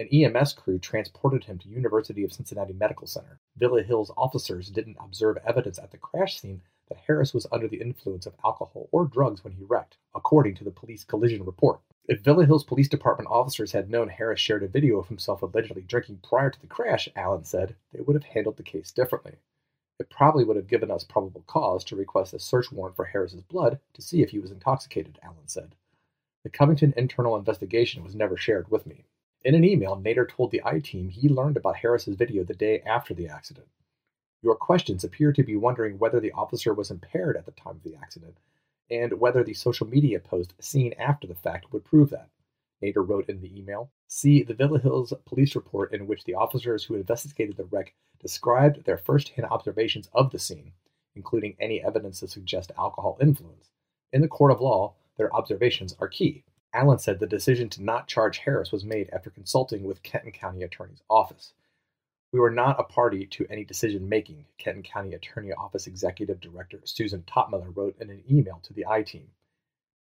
An 0.01 0.09
EMS 0.09 0.55
crew 0.55 0.81
transported 0.81 1.44
him 1.44 1.61
to 1.61 1.68
University 1.68 2.25
of 2.25 2.33
Cincinnati 2.33 2.73
Medical 2.73 3.07
Center. 3.07 3.38
Villa 3.57 3.85
Hills 3.85 4.11
officers 4.16 4.68
didn't 4.68 4.97
observe 4.99 5.38
evidence 5.47 5.79
at 5.79 5.92
the 5.92 5.97
crash 5.97 6.40
scene 6.40 6.61
that 6.88 6.99
Harris 7.07 7.33
was 7.33 7.47
under 7.53 7.68
the 7.68 7.81
influence 7.81 8.27
of 8.27 8.35
alcohol 8.44 8.88
or 8.90 9.05
drugs 9.05 9.44
when 9.44 9.53
he 9.53 9.62
wrecked, 9.62 9.97
according 10.12 10.57
to 10.57 10.64
the 10.64 10.73
police 10.73 11.05
collision 11.05 11.44
report. 11.44 11.79
If 12.09 12.21
Villa 12.21 12.47
Hills 12.47 12.64
Police 12.64 12.88
Department 12.88 13.29
officers 13.31 13.73
had 13.73 13.90
known 13.90 14.09
Harris 14.09 14.40
shared 14.40 14.62
a 14.62 14.68
video 14.68 14.99
of 14.99 15.09
himself 15.09 15.42
allegedly 15.42 15.83
drinking 15.83 16.21
prior 16.23 16.49
to 16.49 16.59
the 16.59 16.66
crash, 16.66 17.07
Allen 17.14 17.44
said, 17.44 17.77
they 17.92 18.01
would 18.01 18.14
have 18.14 18.25
handled 18.25 18.57
the 18.57 18.62
case 18.62 18.90
differently. 18.90 19.35
It 20.01 20.09
probably 20.09 20.42
would 20.42 20.57
have 20.57 20.68
given 20.68 20.90
us 20.90 21.05
probable 21.05 21.44
cause 21.47 21.85
to 21.85 21.97
request 21.97 22.33
a 22.33 22.38
search 22.38 22.73
warrant 22.73 22.97
for 22.97 23.05
Harris's 23.05 23.42
blood 23.42 23.79
to 23.92 24.01
see 24.01 24.23
if 24.23 24.31
he 24.31 24.38
was 24.38 24.51
intoxicated, 24.51 25.18
Allen 25.23 25.47
said. 25.49 25.75
The 26.44 26.51
Covington 26.51 26.94
internal 26.97 27.37
investigation 27.37 28.03
was 28.03 28.14
never 28.14 28.38
shared 28.38 28.71
with 28.71 28.87
me. 28.87 29.05
In 29.44 29.55
an 29.55 29.64
email, 29.64 29.94
Nader 29.94 30.27
told 30.27 30.51
the 30.51 30.62
I 30.64 30.79
team 30.79 31.11
he 31.11 31.29
learned 31.29 31.59
about 31.59 31.77
Harris's 31.77 32.16
video 32.16 32.42
the 32.42 32.55
day 32.55 32.81
after 32.87 33.12
the 33.12 33.29
accident. 33.29 33.68
Your 34.40 34.57
questions 34.57 35.05
appear 35.05 35.31
to 35.35 35.42
be 35.42 35.57
wondering 35.57 35.99
whether 35.99 36.21
the 36.21 36.33
officer 36.33 36.73
was 36.73 36.90
impaired 36.90 37.37
at 37.37 37.44
the 37.44 37.53
time 37.53 37.77
of 37.77 37.83
the 37.83 37.97
accident, 37.97 38.38
and 38.90 39.20
whether 39.20 39.44
the 39.44 39.55
social 39.55 39.87
media 39.87 40.18
post 40.18 40.55
seen 40.61 40.92
after 40.94 41.27
the 41.27 41.35
fact 41.35 41.72
would 41.72 41.85
prove 41.85 42.11
that. 42.11 42.31
Nader 42.83 43.07
wrote 43.07 43.29
in 43.29 43.40
the 43.40 43.59
email 43.59 43.90
See 44.07 44.42
the 44.42 44.55
Villa 44.55 44.79
Hills 44.79 45.12
police 45.27 45.55
report 45.55 45.92
in 45.92 46.07
which 46.07 46.24
the 46.24 46.35
officers 46.35 46.85
who 46.85 46.94
investigated 46.94 47.57
the 47.57 47.64
wreck 47.64 47.94
described 48.20 48.85
their 48.85 48.96
first 48.96 49.31
hand 49.31 49.46
observations 49.51 50.09
of 50.14 50.31
the 50.31 50.38
scene, 50.38 50.72
including 51.14 51.57
any 51.61 51.83
evidence 51.83 52.20
to 52.20 52.29
suggest 52.29 52.72
alcohol 52.79 53.18
influence. 53.20 53.72
In 54.12 54.22
the 54.22 54.29
court 54.29 54.53
of 54.53 54.61
law, 54.61 54.94
their 55.16 55.35
observations 55.35 55.94
are 56.01 56.09
key. 56.09 56.44
Allen 56.72 56.98
said 56.98 57.18
the 57.18 57.27
decision 57.27 57.68
to 57.70 57.83
not 57.83 58.09
charge 58.09 58.38
Harris 58.38 58.72
was 58.72 58.85
made 58.85 59.11
after 59.12 59.31
consulting 59.31 59.85
with 59.85 60.03
Kenton 60.03 60.33
County 60.33 60.62
Attorney's 60.62 61.03
Office. 61.11 61.53
We 62.31 62.41
were 62.41 62.51
not 62.51 62.79
a 62.79 62.85
party 62.85 63.25
to 63.25 63.47
any 63.49 63.64
decision 63.64 64.07
making, 64.07 64.45
Kenton 64.59 64.83
County 64.83 65.14
Attorney 65.14 65.51
Office 65.53 65.87
Executive 65.87 66.38
Director 66.41 66.79
Susan 66.85 67.23
Topmiller 67.23 67.75
wrote 67.75 67.97
in 67.99 68.11
an 68.11 68.23
email 68.31 68.61
to 68.64 68.75
the 68.75 68.87
I 68.87 69.03
team. 69.03 69.31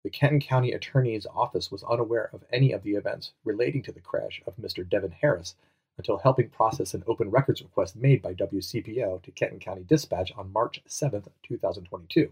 The 0.04 0.10
Kenton 0.10 0.38
County 0.38 0.72
Attorney's 0.72 1.24
Office 1.24 1.70
was 1.70 1.82
unaware 1.84 2.28
of 2.34 2.44
any 2.52 2.72
of 2.72 2.82
the 2.82 2.96
events 2.96 3.32
relating 3.44 3.82
to 3.84 3.92
the 3.92 4.02
crash 4.02 4.42
of 4.46 4.56
Mr. 4.56 4.86
Devin 4.86 5.12
Harris 5.12 5.54
until 5.96 6.18
helping 6.18 6.50
process 6.50 6.92
an 6.92 7.02
open 7.06 7.30
records 7.30 7.62
request 7.62 7.96
made 7.96 8.20
by 8.20 8.34
WCPO 8.34 9.22
to 9.22 9.30
Kenton 9.30 9.58
County 9.58 9.84
Dispatch 9.84 10.30
on 10.36 10.52
March 10.52 10.82
7, 10.86 11.24
2022. 11.42 12.30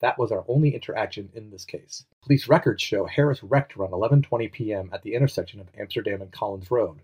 That 0.00 0.18
was 0.18 0.32
our 0.32 0.44
only 0.48 0.74
interaction 0.74 1.30
in 1.32 1.50
this 1.50 1.64
case. 1.64 2.04
Police 2.22 2.48
records 2.48 2.82
show 2.82 3.04
Harris 3.06 3.44
wrecked 3.44 3.76
around 3.76 3.92
11:20 3.92 4.50
p.m. 4.50 4.90
at 4.92 5.02
the 5.02 5.14
intersection 5.14 5.60
of 5.60 5.70
Amsterdam 5.78 6.22
and 6.22 6.32
Collins 6.32 6.72
Road. 6.72 7.02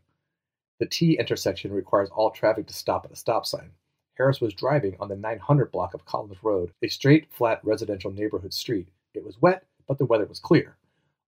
The 0.81 0.87
T 0.87 1.17
intersection 1.19 1.73
requires 1.73 2.11
all 2.11 2.31
traffic 2.31 2.67
to 2.67 2.75
stop 2.75 3.05
at 3.05 3.13
a 3.13 3.17
stop 3.17 3.47
sign. 3.47 3.71
Harris 4.15 4.41
was 4.41 4.55
driving 4.55 4.97
on 4.99 5.09
the 5.09 5.17
900 5.17 5.71
block 5.71 5.95
of 5.95 6.05
Collins 6.05 6.43
Road, 6.43 6.73
a 6.83 6.89
straight, 6.89 7.33
flat 7.33 7.61
residential 7.65 8.11
neighborhood 8.11 8.53
street. 8.53 8.89
It 9.15 9.25
was 9.25 9.41
wet, 9.41 9.67
but 9.87 9.99
the 9.99 10.05
weather 10.05 10.27
was 10.27 10.41
clear. 10.41 10.77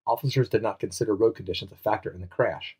Officers 0.05 0.49
did 0.49 0.61
not 0.61 0.79
consider 0.79 1.15
road 1.15 1.35
conditions 1.35 1.71
a 1.71 1.75
factor 1.75 2.11
in 2.11 2.21
the 2.21 2.27
crash. 2.27 2.77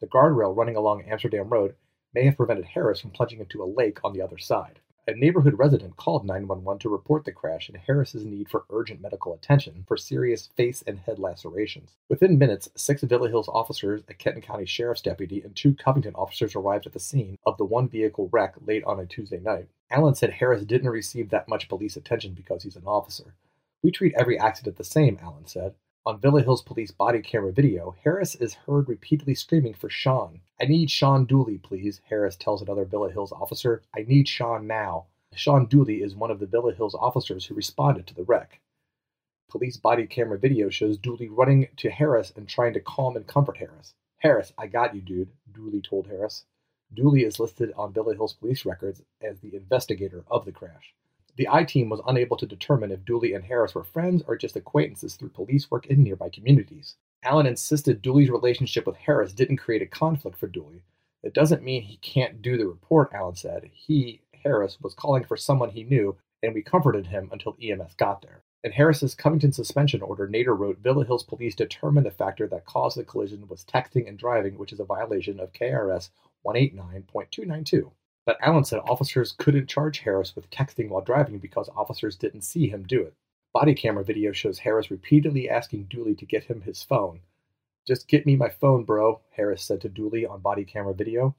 The 0.00 0.06
guardrail 0.06 0.56
running 0.56 0.76
along 0.76 1.02
Amsterdam 1.02 1.48
Road 1.48 1.74
may 2.14 2.24
have 2.24 2.36
prevented 2.36 2.66
Harris 2.66 3.00
from 3.00 3.10
plunging 3.10 3.40
into 3.40 3.62
a 3.62 3.66
lake 3.66 3.98
on 4.04 4.12
the 4.12 4.22
other 4.22 4.38
side. 4.38 4.80
A 5.08 5.14
neighborhood 5.14 5.58
resident 5.58 5.96
called 5.96 6.26
911 6.26 6.80
to 6.80 6.90
report 6.90 7.24
the 7.24 7.32
crash 7.32 7.70
and 7.70 7.78
Harris's 7.78 8.26
need 8.26 8.50
for 8.50 8.66
urgent 8.68 9.00
medical 9.00 9.32
attention 9.32 9.86
for 9.88 9.96
serious 9.96 10.50
face 10.54 10.84
and 10.86 10.98
head 10.98 11.18
lacerations. 11.18 11.96
Within 12.10 12.36
minutes, 12.36 12.68
six 12.76 13.02
Villa 13.02 13.30
Hills 13.30 13.48
officers, 13.48 14.02
a 14.10 14.12
Kenton 14.12 14.42
County 14.42 14.66
Sheriff's 14.66 15.00
deputy, 15.00 15.40
and 15.40 15.56
two 15.56 15.74
Covington 15.74 16.14
officers 16.14 16.54
arrived 16.54 16.84
at 16.84 16.92
the 16.92 17.00
scene 17.00 17.38
of 17.46 17.56
the 17.56 17.64
one 17.64 17.88
vehicle 17.88 18.28
wreck 18.30 18.56
late 18.66 18.84
on 18.84 19.00
a 19.00 19.06
Tuesday 19.06 19.40
night. 19.40 19.68
Allen 19.90 20.14
said 20.14 20.28
Harris 20.28 20.66
didn't 20.66 20.90
receive 20.90 21.30
that 21.30 21.48
much 21.48 21.70
police 21.70 21.96
attention 21.96 22.34
because 22.34 22.62
he's 22.62 22.76
an 22.76 22.86
officer. 22.86 23.34
We 23.82 23.90
treat 23.90 24.12
every 24.14 24.38
accident 24.38 24.76
the 24.76 24.84
same, 24.84 25.18
Allen 25.22 25.46
said. 25.46 25.72
On 26.08 26.18
Villa 26.18 26.40
Hills 26.40 26.62
police 26.62 26.90
body 26.90 27.20
camera 27.20 27.52
video, 27.52 27.94
Harris 28.02 28.34
is 28.34 28.54
heard 28.54 28.88
repeatedly 28.88 29.34
screaming 29.34 29.74
for 29.74 29.90
Sean. 29.90 30.40
I 30.58 30.64
need 30.64 30.90
Sean 30.90 31.26
Dooley, 31.26 31.58
please, 31.58 32.00
Harris 32.08 32.34
tells 32.34 32.62
another 32.62 32.86
Villa 32.86 33.12
Hills 33.12 33.30
officer. 33.30 33.82
I 33.94 34.04
need 34.08 34.26
Sean 34.26 34.66
now. 34.66 35.04
Sean 35.34 35.66
Dooley 35.66 35.96
is 35.96 36.16
one 36.16 36.30
of 36.30 36.38
the 36.38 36.46
Villa 36.46 36.72
Hills 36.72 36.94
officers 36.94 37.44
who 37.44 37.54
responded 37.54 38.06
to 38.06 38.14
the 38.14 38.22
wreck. 38.22 38.58
Police 39.50 39.76
body 39.76 40.06
camera 40.06 40.38
video 40.38 40.70
shows 40.70 40.96
Dooley 40.96 41.28
running 41.28 41.68
to 41.76 41.90
Harris 41.90 42.32
and 42.34 42.48
trying 42.48 42.72
to 42.72 42.80
calm 42.80 43.14
and 43.14 43.26
comfort 43.26 43.58
Harris. 43.58 43.92
Harris, 44.16 44.54
I 44.56 44.66
got 44.66 44.94
you, 44.94 45.02
dude, 45.02 45.28
Dooley 45.52 45.82
told 45.82 46.06
Harris. 46.06 46.46
Dooley 46.94 47.24
is 47.24 47.38
listed 47.38 47.70
on 47.76 47.92
Villa 47.92 48.14
Hills 48.14 48.32
police 48.32 48.64
records 48.64 49.02
as 49.20 49.40
the 49.40 49.54
investigator 49.54 50.24
of 50.30 50.46
the 50.46 50.52
crash. 50.52 50.94
The 51.38 51.48
I 51.48 51.62
team 51.62 51.88
was 51.88 52.00
unable 52.04 52.36
to 52.36 52.46
determine 52.46 52.90
if 52.90 53.04
Dooley 53.04 53.32
and 53.32 53.44
Harris 53.44 53.72
were 53.72 53.84
friends 53.84 54.24
or 54.26 54.36
just 54.36 54.56
acquaintances 54.56 55.14
through 55.14 55.28
police 55.28 55.70
work 55.70 55.86
in 55.86 56.02
nearby 56.02 56.30
communities. 56.30 56.96
Allen 57.22 57.46
insisted 57.46 58.02
Dooley's 58.02 58.28
relationship 58.28 58.88
with 58.88 58.96
Harris 58.96 59.32
didn't 59.32 59.58
create 59.58 59.80
a 59.80 59.86
conflict 59.86 60.36
for 60.36 60.48
Dooley. 60.48 60.82
It 61.22 61.34
doesn't 61.34 61.62
mean 61.62 61.82
he 61.82 61.98
can't 61.98 62.42
do 62.42 62.56
the 62.56 62.66
report, 62.66 63.12
Allen 63.14 63.36
said. 63.36 63.70
He, 63.72 64.20
Harris, 64.42 64.80
was 64.80 64.94
calling 64.94 65.22
for 65.22 65.36
someone 65.36 65.70
he 65.70 65.84
knew, 65.84 66.16
and 66.42 66.54
we 66.54 66.62
comforted 66.62 67.06
him 67.06 67.28
until 67.30 67.56
EMS 67.62 67.94
got 67.94 68.20
there. 68.20 68.42
In 68.64 68.72
Harris's 68.72 69.14
Covington 69.14 69.52
suspension 69.52 70.02
order, 70.02 70.26
Nader 70.26 70.58
wrote 70.58 70.78
Villa 70.78 71.04
Hills 71.04 71.22
police 71.22 71.54
determined 71.54 72.04
the 72.04 72.10
factor 72.10 72.48
that 72.48 72.66
caused 72.66 72.96
the 72.96 73.04
collision 73.04 73.46
was 73.46 73.64
texting 73.64 74.08
and 74.08 74.18
driving, 74.18 74.58
which 74.58 74.72
is 74.72 74.80
a 74.80 74.84
violation 74.84 75.38
of 75.38 75.52
KRS 75.52 76.10
189.292. 76.44 77.92
But 78.28 78.36
Allen 78.42 78.64
said 78.64 78.80
officers 78.80 79.32
couldn't 79.32 79.70
charge 79.70 80.00
Harris 80.00 80.36
with 80.36 80.50
texting 80.50 80.90
while 80.90 81.00
driving 81.00 81.38
because 81.38 81.70
officers 81.70 82.14
didn't 82.14 82.42
see 82.42 82.68
him 82.68 82.82
do 82.82 83.00
it. 83.00 83.14
Body 83.54 83.74
camera 83.74 84.04
video 84.04 84.32
shows 84.32 84.58
Harris 84.58 84.90
repeatedly 84.90 85.48
asking 85.48 85.84
Dooley 85.84 86.14
to 86.16 86.26
get 86.26 86.44
him 86.44 86.60
his 86.60 86.82
phone. 86.82 87.20
Just 87.86 88.06
get 88.06 88.26
me 88.26 88.36
my 88.36 88.50
phone, 88.50 88.84
bro, 88.84 89.22
Harris 89.30 89.64
said 89.64 89.80
to 89.80 89.88
Dooley 89.88 90.26
on 90.26 90.40
body 90.40 90.66
camera 90.66 90.92
video. 90.92 91.36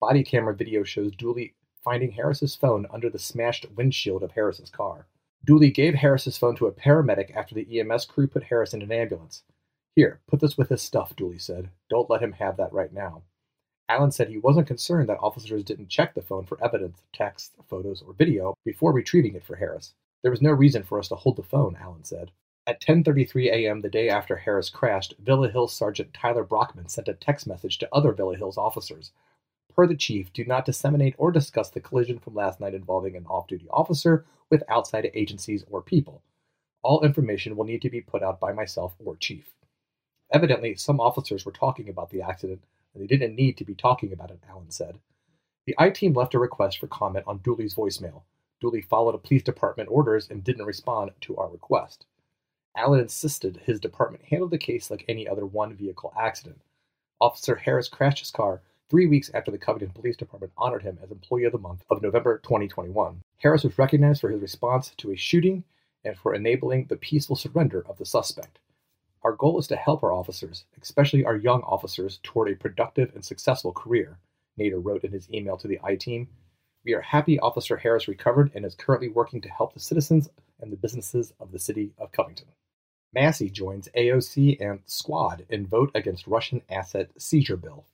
Body 0.00 0.22
camera 0.22 0.54
video 0.54 0.84
shows 0.84 1.10
Dooley 1.16 1.56
finding 1.82 2.12
Harris's 2.12 2.54
phone 2.54 2.86
under 2.92 3.10
the 3.10 3.18
smashed 3.18 3.66
windshield 3.72 4.22
of 4.22 4.30
Harris's 4.30 4.70
car. 4.70 5.08
Dooley 5.44 5.72
gave 5.72 5.94
Harris's 5.94 6.38
phone 6.38 6.54
to 6.54 6.68
a 6.68 6.72
paramedic 6.72 7.34
after 7.34 7.56
the 7.56 7.80
EMS 7.80 8.04
crew 8.04 8.28
put 8.28 8.44
Harris 8.44 8.72
in 8.72 8.82
an 8.82 8.92
ambulance. 8.92 9.42
Here, 9.96 10.20
put 10.28 10.38
this 10.38 10.56
with 10.56 10.68
his 10.68 10.80
stuff, 10.80 11.16
Dooley 11.16 11.38
said. 11.38 11.70
Don't 11.88 12.08
let 12.08 12.22
him 12.22 12.34
have 12.34 12.56
that 12.58 12.72
right 12.72 12.92
now. 12.92 13.24
Allen 13.90 14.12
said 14.12 14.28
he 14.28 14.38
wasn't 14.38 14.68
concerned 14.68 15.08
that 15.08 15.18
officers 15.20 15.64
didn't 15.64 15.88
check 15.88 16.14
the 16.14 16.22
phone 16.22 16.46
for 16.46 16.62
evidence, 16.62 17.02
text, 17.12 17.56
photos, 17.68 18.02
or 18.02 18.12
video 18.12 18.54
before 18.64 18.92
retrieving 18.92 19.34
it 19.34 19.42
for 19.42 19.56
Harris. 19.56 19.94
There 20.22 20.30
was 20.30 20.40
no 20.40 20.52
reason 20.52 20.84
for 20.84 21.00
us 21.00 21.08
to 21.08 21.16
hold 21.16 21.34
the 21.34 21.42
phone, 21.42 21.76
Allen 21.80 22.04
said. 22.04 22.30
At 22.68 22.80
10:33 22.80 23.50
a.m. 23.50 23.80
the 23.80 23.90
day 23.90 24.08
after 24.08 24.36
Harris 24.36 24.70
crashed, 24.70 25.14
Villa 25.18 25.50
Hills 25.50 25.72
Sergeant 25.72 26.14
Tyler 26.14 26.44
Brockman 26.44 26.88
sent 26.88 27.08
a 27.08 27.14
text 27.14 27.48
message 27.48 27.78
to 27.78 27.88
other 27.92 28.12
Villa 28.12 28.36
Hills 28.36 28.56
officers. 28.56 29.10
Per 29.74 29.88
the 29.88 29.96
chief, 29.96 30.32
do 30.32 30.44
not 30.44 30.64
disseminate 30.64 31.16
or 31.18 31.32
discuss 31.32 31.68
the 31.68 31.80
collision 31.80 32.20
from 32.20 32.36
last 32.36 32.60
night 32.60 32.74
involving 32.74 33.16
an 33.16 33.26
off-duty 33.26 33.66
officer 33.70 34.24
with 34.50 34.62
outside 34.68 35.10
agencies 35.14 35.64
or 35.68 35.82
people. 35.82 36.22
All 36.82 37.02
information 37.02 37.56
will 37.56 37.64
need 37.64 37.82
to 37.82 37.90
be 37.90 38.00
put 38.00 38.22
out 38.22 38.38
by 38.38 38.52
myself 38.52 38.94
or 39.04 39.16
chief. 39.16 39.52
Evidently, 40.32 40.76
some 40.76 41.00
officers 41.00 41.44
were 41.44 41.50
talking 41.50 41.88
about 41.88 42.10
the 42.10 42.22
accident 42.22 42.62
and 42.94 43.02
they 43.02 43.06
didn't 43.06 43.36
need 43.36 43.56
to 43.58 43.64
be 43.64 43.74
talking 43.74 44.12
about 44.12 44.30
it, 44.30 44.40
Allen 44.48 44.70
said. 44.70 44.98
The 45.66 45.74
I 45.78 45.90
team 45.90 46.14
left 46.14 46.34
a 46.34 46.38
request 46.38 46.78
for 46.78 46.86
comment 46.86 47.24
on 47.26 47.38
Dooley's 47.38 47.74
voicemail. 47.74 48.22
Dooley 48.60 48.82
followed 48.82 49.14
a 49.14 49.18
police 49.18 49.42
department 49.42 49.88
orders 49.90 50.28
and 50.30 50.44
didn't 50.44 50.66
respond 50.66 51.12
to 51.22 51.36
our 51.36 51.48
request. 51.48 52.06
Allen 52.76 53.00
insisted 53.00 53.60
his 53.64 53.80
department 53.80 54.24
handle 54.24 54.48
the 54.48 54.58
case 54.58 54.90
like 54.90 55.04
any 55.08 55.28
other 55.28 55.46
one 55.46 55.74
vehicle 55.74 56.12
accident. 56.18 56.60
Officer 57.20 57.56
Harris 57.56 57.88
crashed 57.88 58.20
his 58.20 58.30
car 58.30 58.62
three 58.88 59.06
weeks 59.06 59.30
after 59.34 59.50
the 59.50 59.58
Covington 59.58 59.90
Police 59.90 60.16
Department 60.16 60.52
honored 60.56 60.82
him 60.82 60.98
as 61.02 61.10
Employee 61.10 61.44
of 61.44 61.52
the 61.52 61.58
Month 61.58 61.84
of 61.90 62.02
November 62.02 62.38
2021. 62.38 63.22
Harris 63.38 63.64
was 63.64 63.78
recognized 63.78 64.20
for 64.20 64.30
his 64.30 64.40
response 64.40 64.92
to 64.96 65.12
a 65.12 65.16
shooting 65.16 65.64
and 66.04 66.16
for 66.16 66.34
enabling 66.34 66.86
the 66.86 66.96
peaceful 66.96 67.36
surrender 67.36 67.84
of 67.88 67.98
the 67.98 68.06
suspect. 68.06 68.58
Our 69.22 69.32
goal 69.32 69.58
is 69.58 69.66
to 69.68 69.76
help 69.76 70.02
our 70.02 70.12
officers, 70.12 70.64
especially 70.80 71.24
our 71.24 71.36
young 71.36 71.62
officers, 71.62 72.20
toward 72.22 72.50
a 72.50 72.56
productive 72.56 73.14
and 73.14 73.24
successful 73.24 73.72
career, 73.72 74.18
Nader 74.58 74.82
wrote 74.82 75.04
in 75.04 75.12
his 75.12 75.30
email 75.30 75.56
to 75.58 75.68
the 75.68 75.78
I 75.82 75.96
team. 75.96 76.28
We 76.84 76.94
are 76.94 77.02
happy 77.02 77.38
Officer 77.38 77.76
Harris 77.76 78.08
recovered 78.08 78.50
and 78.54 78.64
is 78.64 78.74
currently 78.74 79.08
working 79.08 79.40
to 79.42 79.50
help 79.50 79.74
the 79.74 79.80
citizens 79.80 80.30
and 80.58 80.72
the 80.72 80.76
businesses 80.76 81.32
of 81.38 81.52
the 81.52 81.58
city 81.58 81.92
of 81.98 82.12
Covington. 82.12 82.48
Massie 83.12 83.50
joins 83.50 83.88
AOC 83.96 84.60
and 84.60 84.80
Squad 84.86 85.44
in 85.48 85.66
vote 85.66 85.90
against 85.94 86.26
Russian 86.26 86.62
asset 86.70 87.10
seizure 87.18 87.56
bill. 87.56 87.84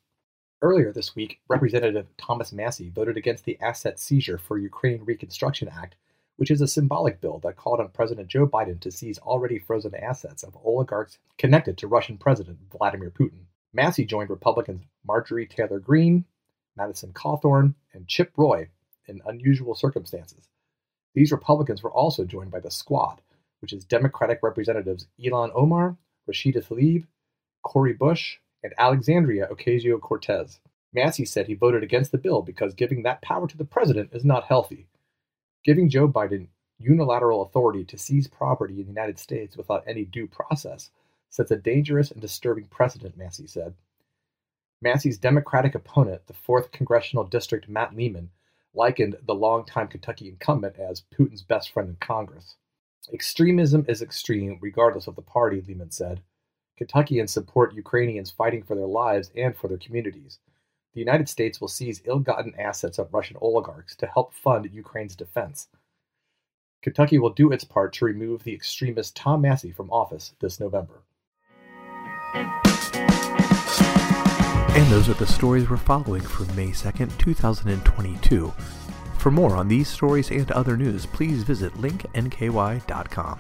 Earlier 0.63 0.93
this 0.93 1.15
week, 1.15 1.41
Representative 1.49 2.07
Thomas 2.17 2.53
Massie 2.53 2.91
voted 2.91 3.17
against 3.17 3.45
the 3.45 3.59
Asset 3.61 3.99
Seizure 3.99 4.39
for 4.39 4.57
Ukraine 4.57 5.05
Reconstruction 5.05 5.69
Act 5.69 5.97
which 6.37 6.51
is 6.51 6.61
a 6.61 6.69
symbolic 6.69 7.21
bill 7.21 7.39
that 7.41 7.57
called 7.57 7.81
on 7.81 7.89
President 7.89 8.29
Joe 8.29 8.47
Biden 8.47 8.81
to 8.81 8.91
seize 8.91 9.19
already 9.19 9.59
frozen 9.59 9.95
assets 9.95 10.43
of 10.43 10.57
oligarchs 10.65 11.19
connected 11.39 11.79
to 11.79 11.89
Russian 11.89 12.19
President 12.19 12.59
Vladimir 12.71 13.11
Putin. 13.11 13.47
Massie 13.73 14.05
joined 14.05 14.31
Republicans 14.31 14.83
Marjorie 15.07 15.47
Taylor 15.47 15.79
Greene, 15.79 16.25
Madison 16.77 17.13
Cawthorn, 17.13 17.75
and 17.93 18.07
Chip 18.09 18.33
Roy 18.37 18.69
in 19.07 19.21
unusual 19.27 19.75
circumstances. 19.75 20.49
These 21.15 21.33
Republicans 21.33 21.83
were 21.83 21.91
also 21.93 22.25
joined 22.25 22.51
by 22.51 22.61
the 22.61 22.71
Squad, 22.71 23.21
which 23.61 23.73
is 23.73 23.85
Democratic 23.85 24.41
Representatives 24.43 25.07
Ilhan 25.19 25.51
Omar, 25.55 25.97
Rashida 26.29 26.63
Tlaib, 26.63 27.07
Cori 27.63 27.95
Bush, 27.95 28.39
and 28.63 28.75
Alexandria 28.79 29.49
Ocasio 29.51 30.01
Cortez. 30.01 30.61
Massie 30.93 31.25
said 31.25 31.47
he 31.47 31.55
voted 31.55 31.83
against 31.83 32.13
the 32.13 32.19
bill 32.19 32.43
because 32.43 32.75
giving 32.75 33.03
that 33.03 33.23
power 33.23 33.47
to 33.47 33.57
the 33.57 33.65
president 33.65 34.11
is 34.13 34.25
not 34.25 34.45
healthy. 34.45 34.87
Giving 35.67 35.89
Joe 35.89 36.07
Biden 36.07 36.47
unilateral 36.79 37.43
authority 37.43 37.85
to 37.87 37.99
seize 37.99 38.29
property 38.29 38.75
in 38.75 38.83
the 38.83 38.93
United 38.93 39.19
States 39.19 39.57
without 39.57 39.83
any 39.85 40.05
due 40.05 40.29
process 40.29 40.91
sets 41.29 41.51
a 41.51 41.57
dangerous 41.57 42.13
and 42.13 42.21
disturbing 42.21 42.67
precedent, 42.67 43.17
Massie 43.17 43.49
said. 43.49 43.75
Massie's 44.81 45.19
Democratic 45.19 45.75
opponent, 45.75 46.23
the 46.29 46.35
4th 46.35 46.71
Congressional 46.71 47.25
District 47.25 47.69
Matt 47.69 47.97
Lehman, 47.97 48.31
likened 48.75 49.17
the 49.27 49.35
longtime 49.35 49.89
Kentucky 49.89 50.29
incumbent 50.29 50.77
as 50.79 51.03
Putin's 51.13 51.43
best 51.43 51.73
friend 51.73 51.89
in 51.89 51.97
Congress. 51.97 52.55
Extremism 53.13 53.85
is 53.89 54.01
extreme 54.01 54.59
regardless 54.61 55.09
of 55.09 55.17
the 55.17 55.23
party, 55.23 55.61
Lehman 55.67 55.91
said. 55.91 56.23
Kentuckians 56.77 57.33
support 57.33 57.75
Ukrainians 57.75 58.31
fighting 58.31 58.63
for 58.63 58.77
their 58.77 58.87
lives 58.87 59.33
and 59.35 59.57
for 59.57 59.67
their 59.67 59.79
communities. 59.79 60.39
The 60.97 61.01
United 61.01 61.29
States 61.29 61.61
will 61.61 61.69
seize 61.69 62.01
ill 62.07 62.21
gotten 62.21 62.55
assets 62.59 62.99
of 62.99 63.13
Russian 63.13 63.37
oligarchs 63.43 63.95
to 63.97 64.07
help 64.07 64.33
fund 64.33 64.71
Ukraine's 64.73 65.15
defense. 65.15 65.69
Kentucky 66.81 67.19
will 67.19 67.35
do 67.35 67.53
its 67.53 67.65
part 67.65 67.93
to 67.93 68.07
remove 68.07 68.45
the 68.45 68.55
extremist 68.55 69.15
Tom 69.15 69.43
Massie 69.43 69.73
from 69.73 69.91
office 69.91 70.33
this 70.41 70.59
November. 70.59 71.03
And 74.73 74.91
those 74.91 75.11
are 75.11 75.15
the 75.15 75.27
stories 75.27 75.69
we're 75.69 75.77
following 75.77 76.23
for 76.23 76.51
May 76.55 76.69
2nd, 76.69 77.19
2022. 77.19 78.55
For 79.19 79.31
more 79.31 79.55
on 79.55 79.69
these 79.69 79.89
stories 79.89 80.31
and 80.31 80.51
other 80.53 80.79
news, 80.79 81.05
please 81.05 81.43
visit 81.43 81.75
linknky.com. 81.75 83.39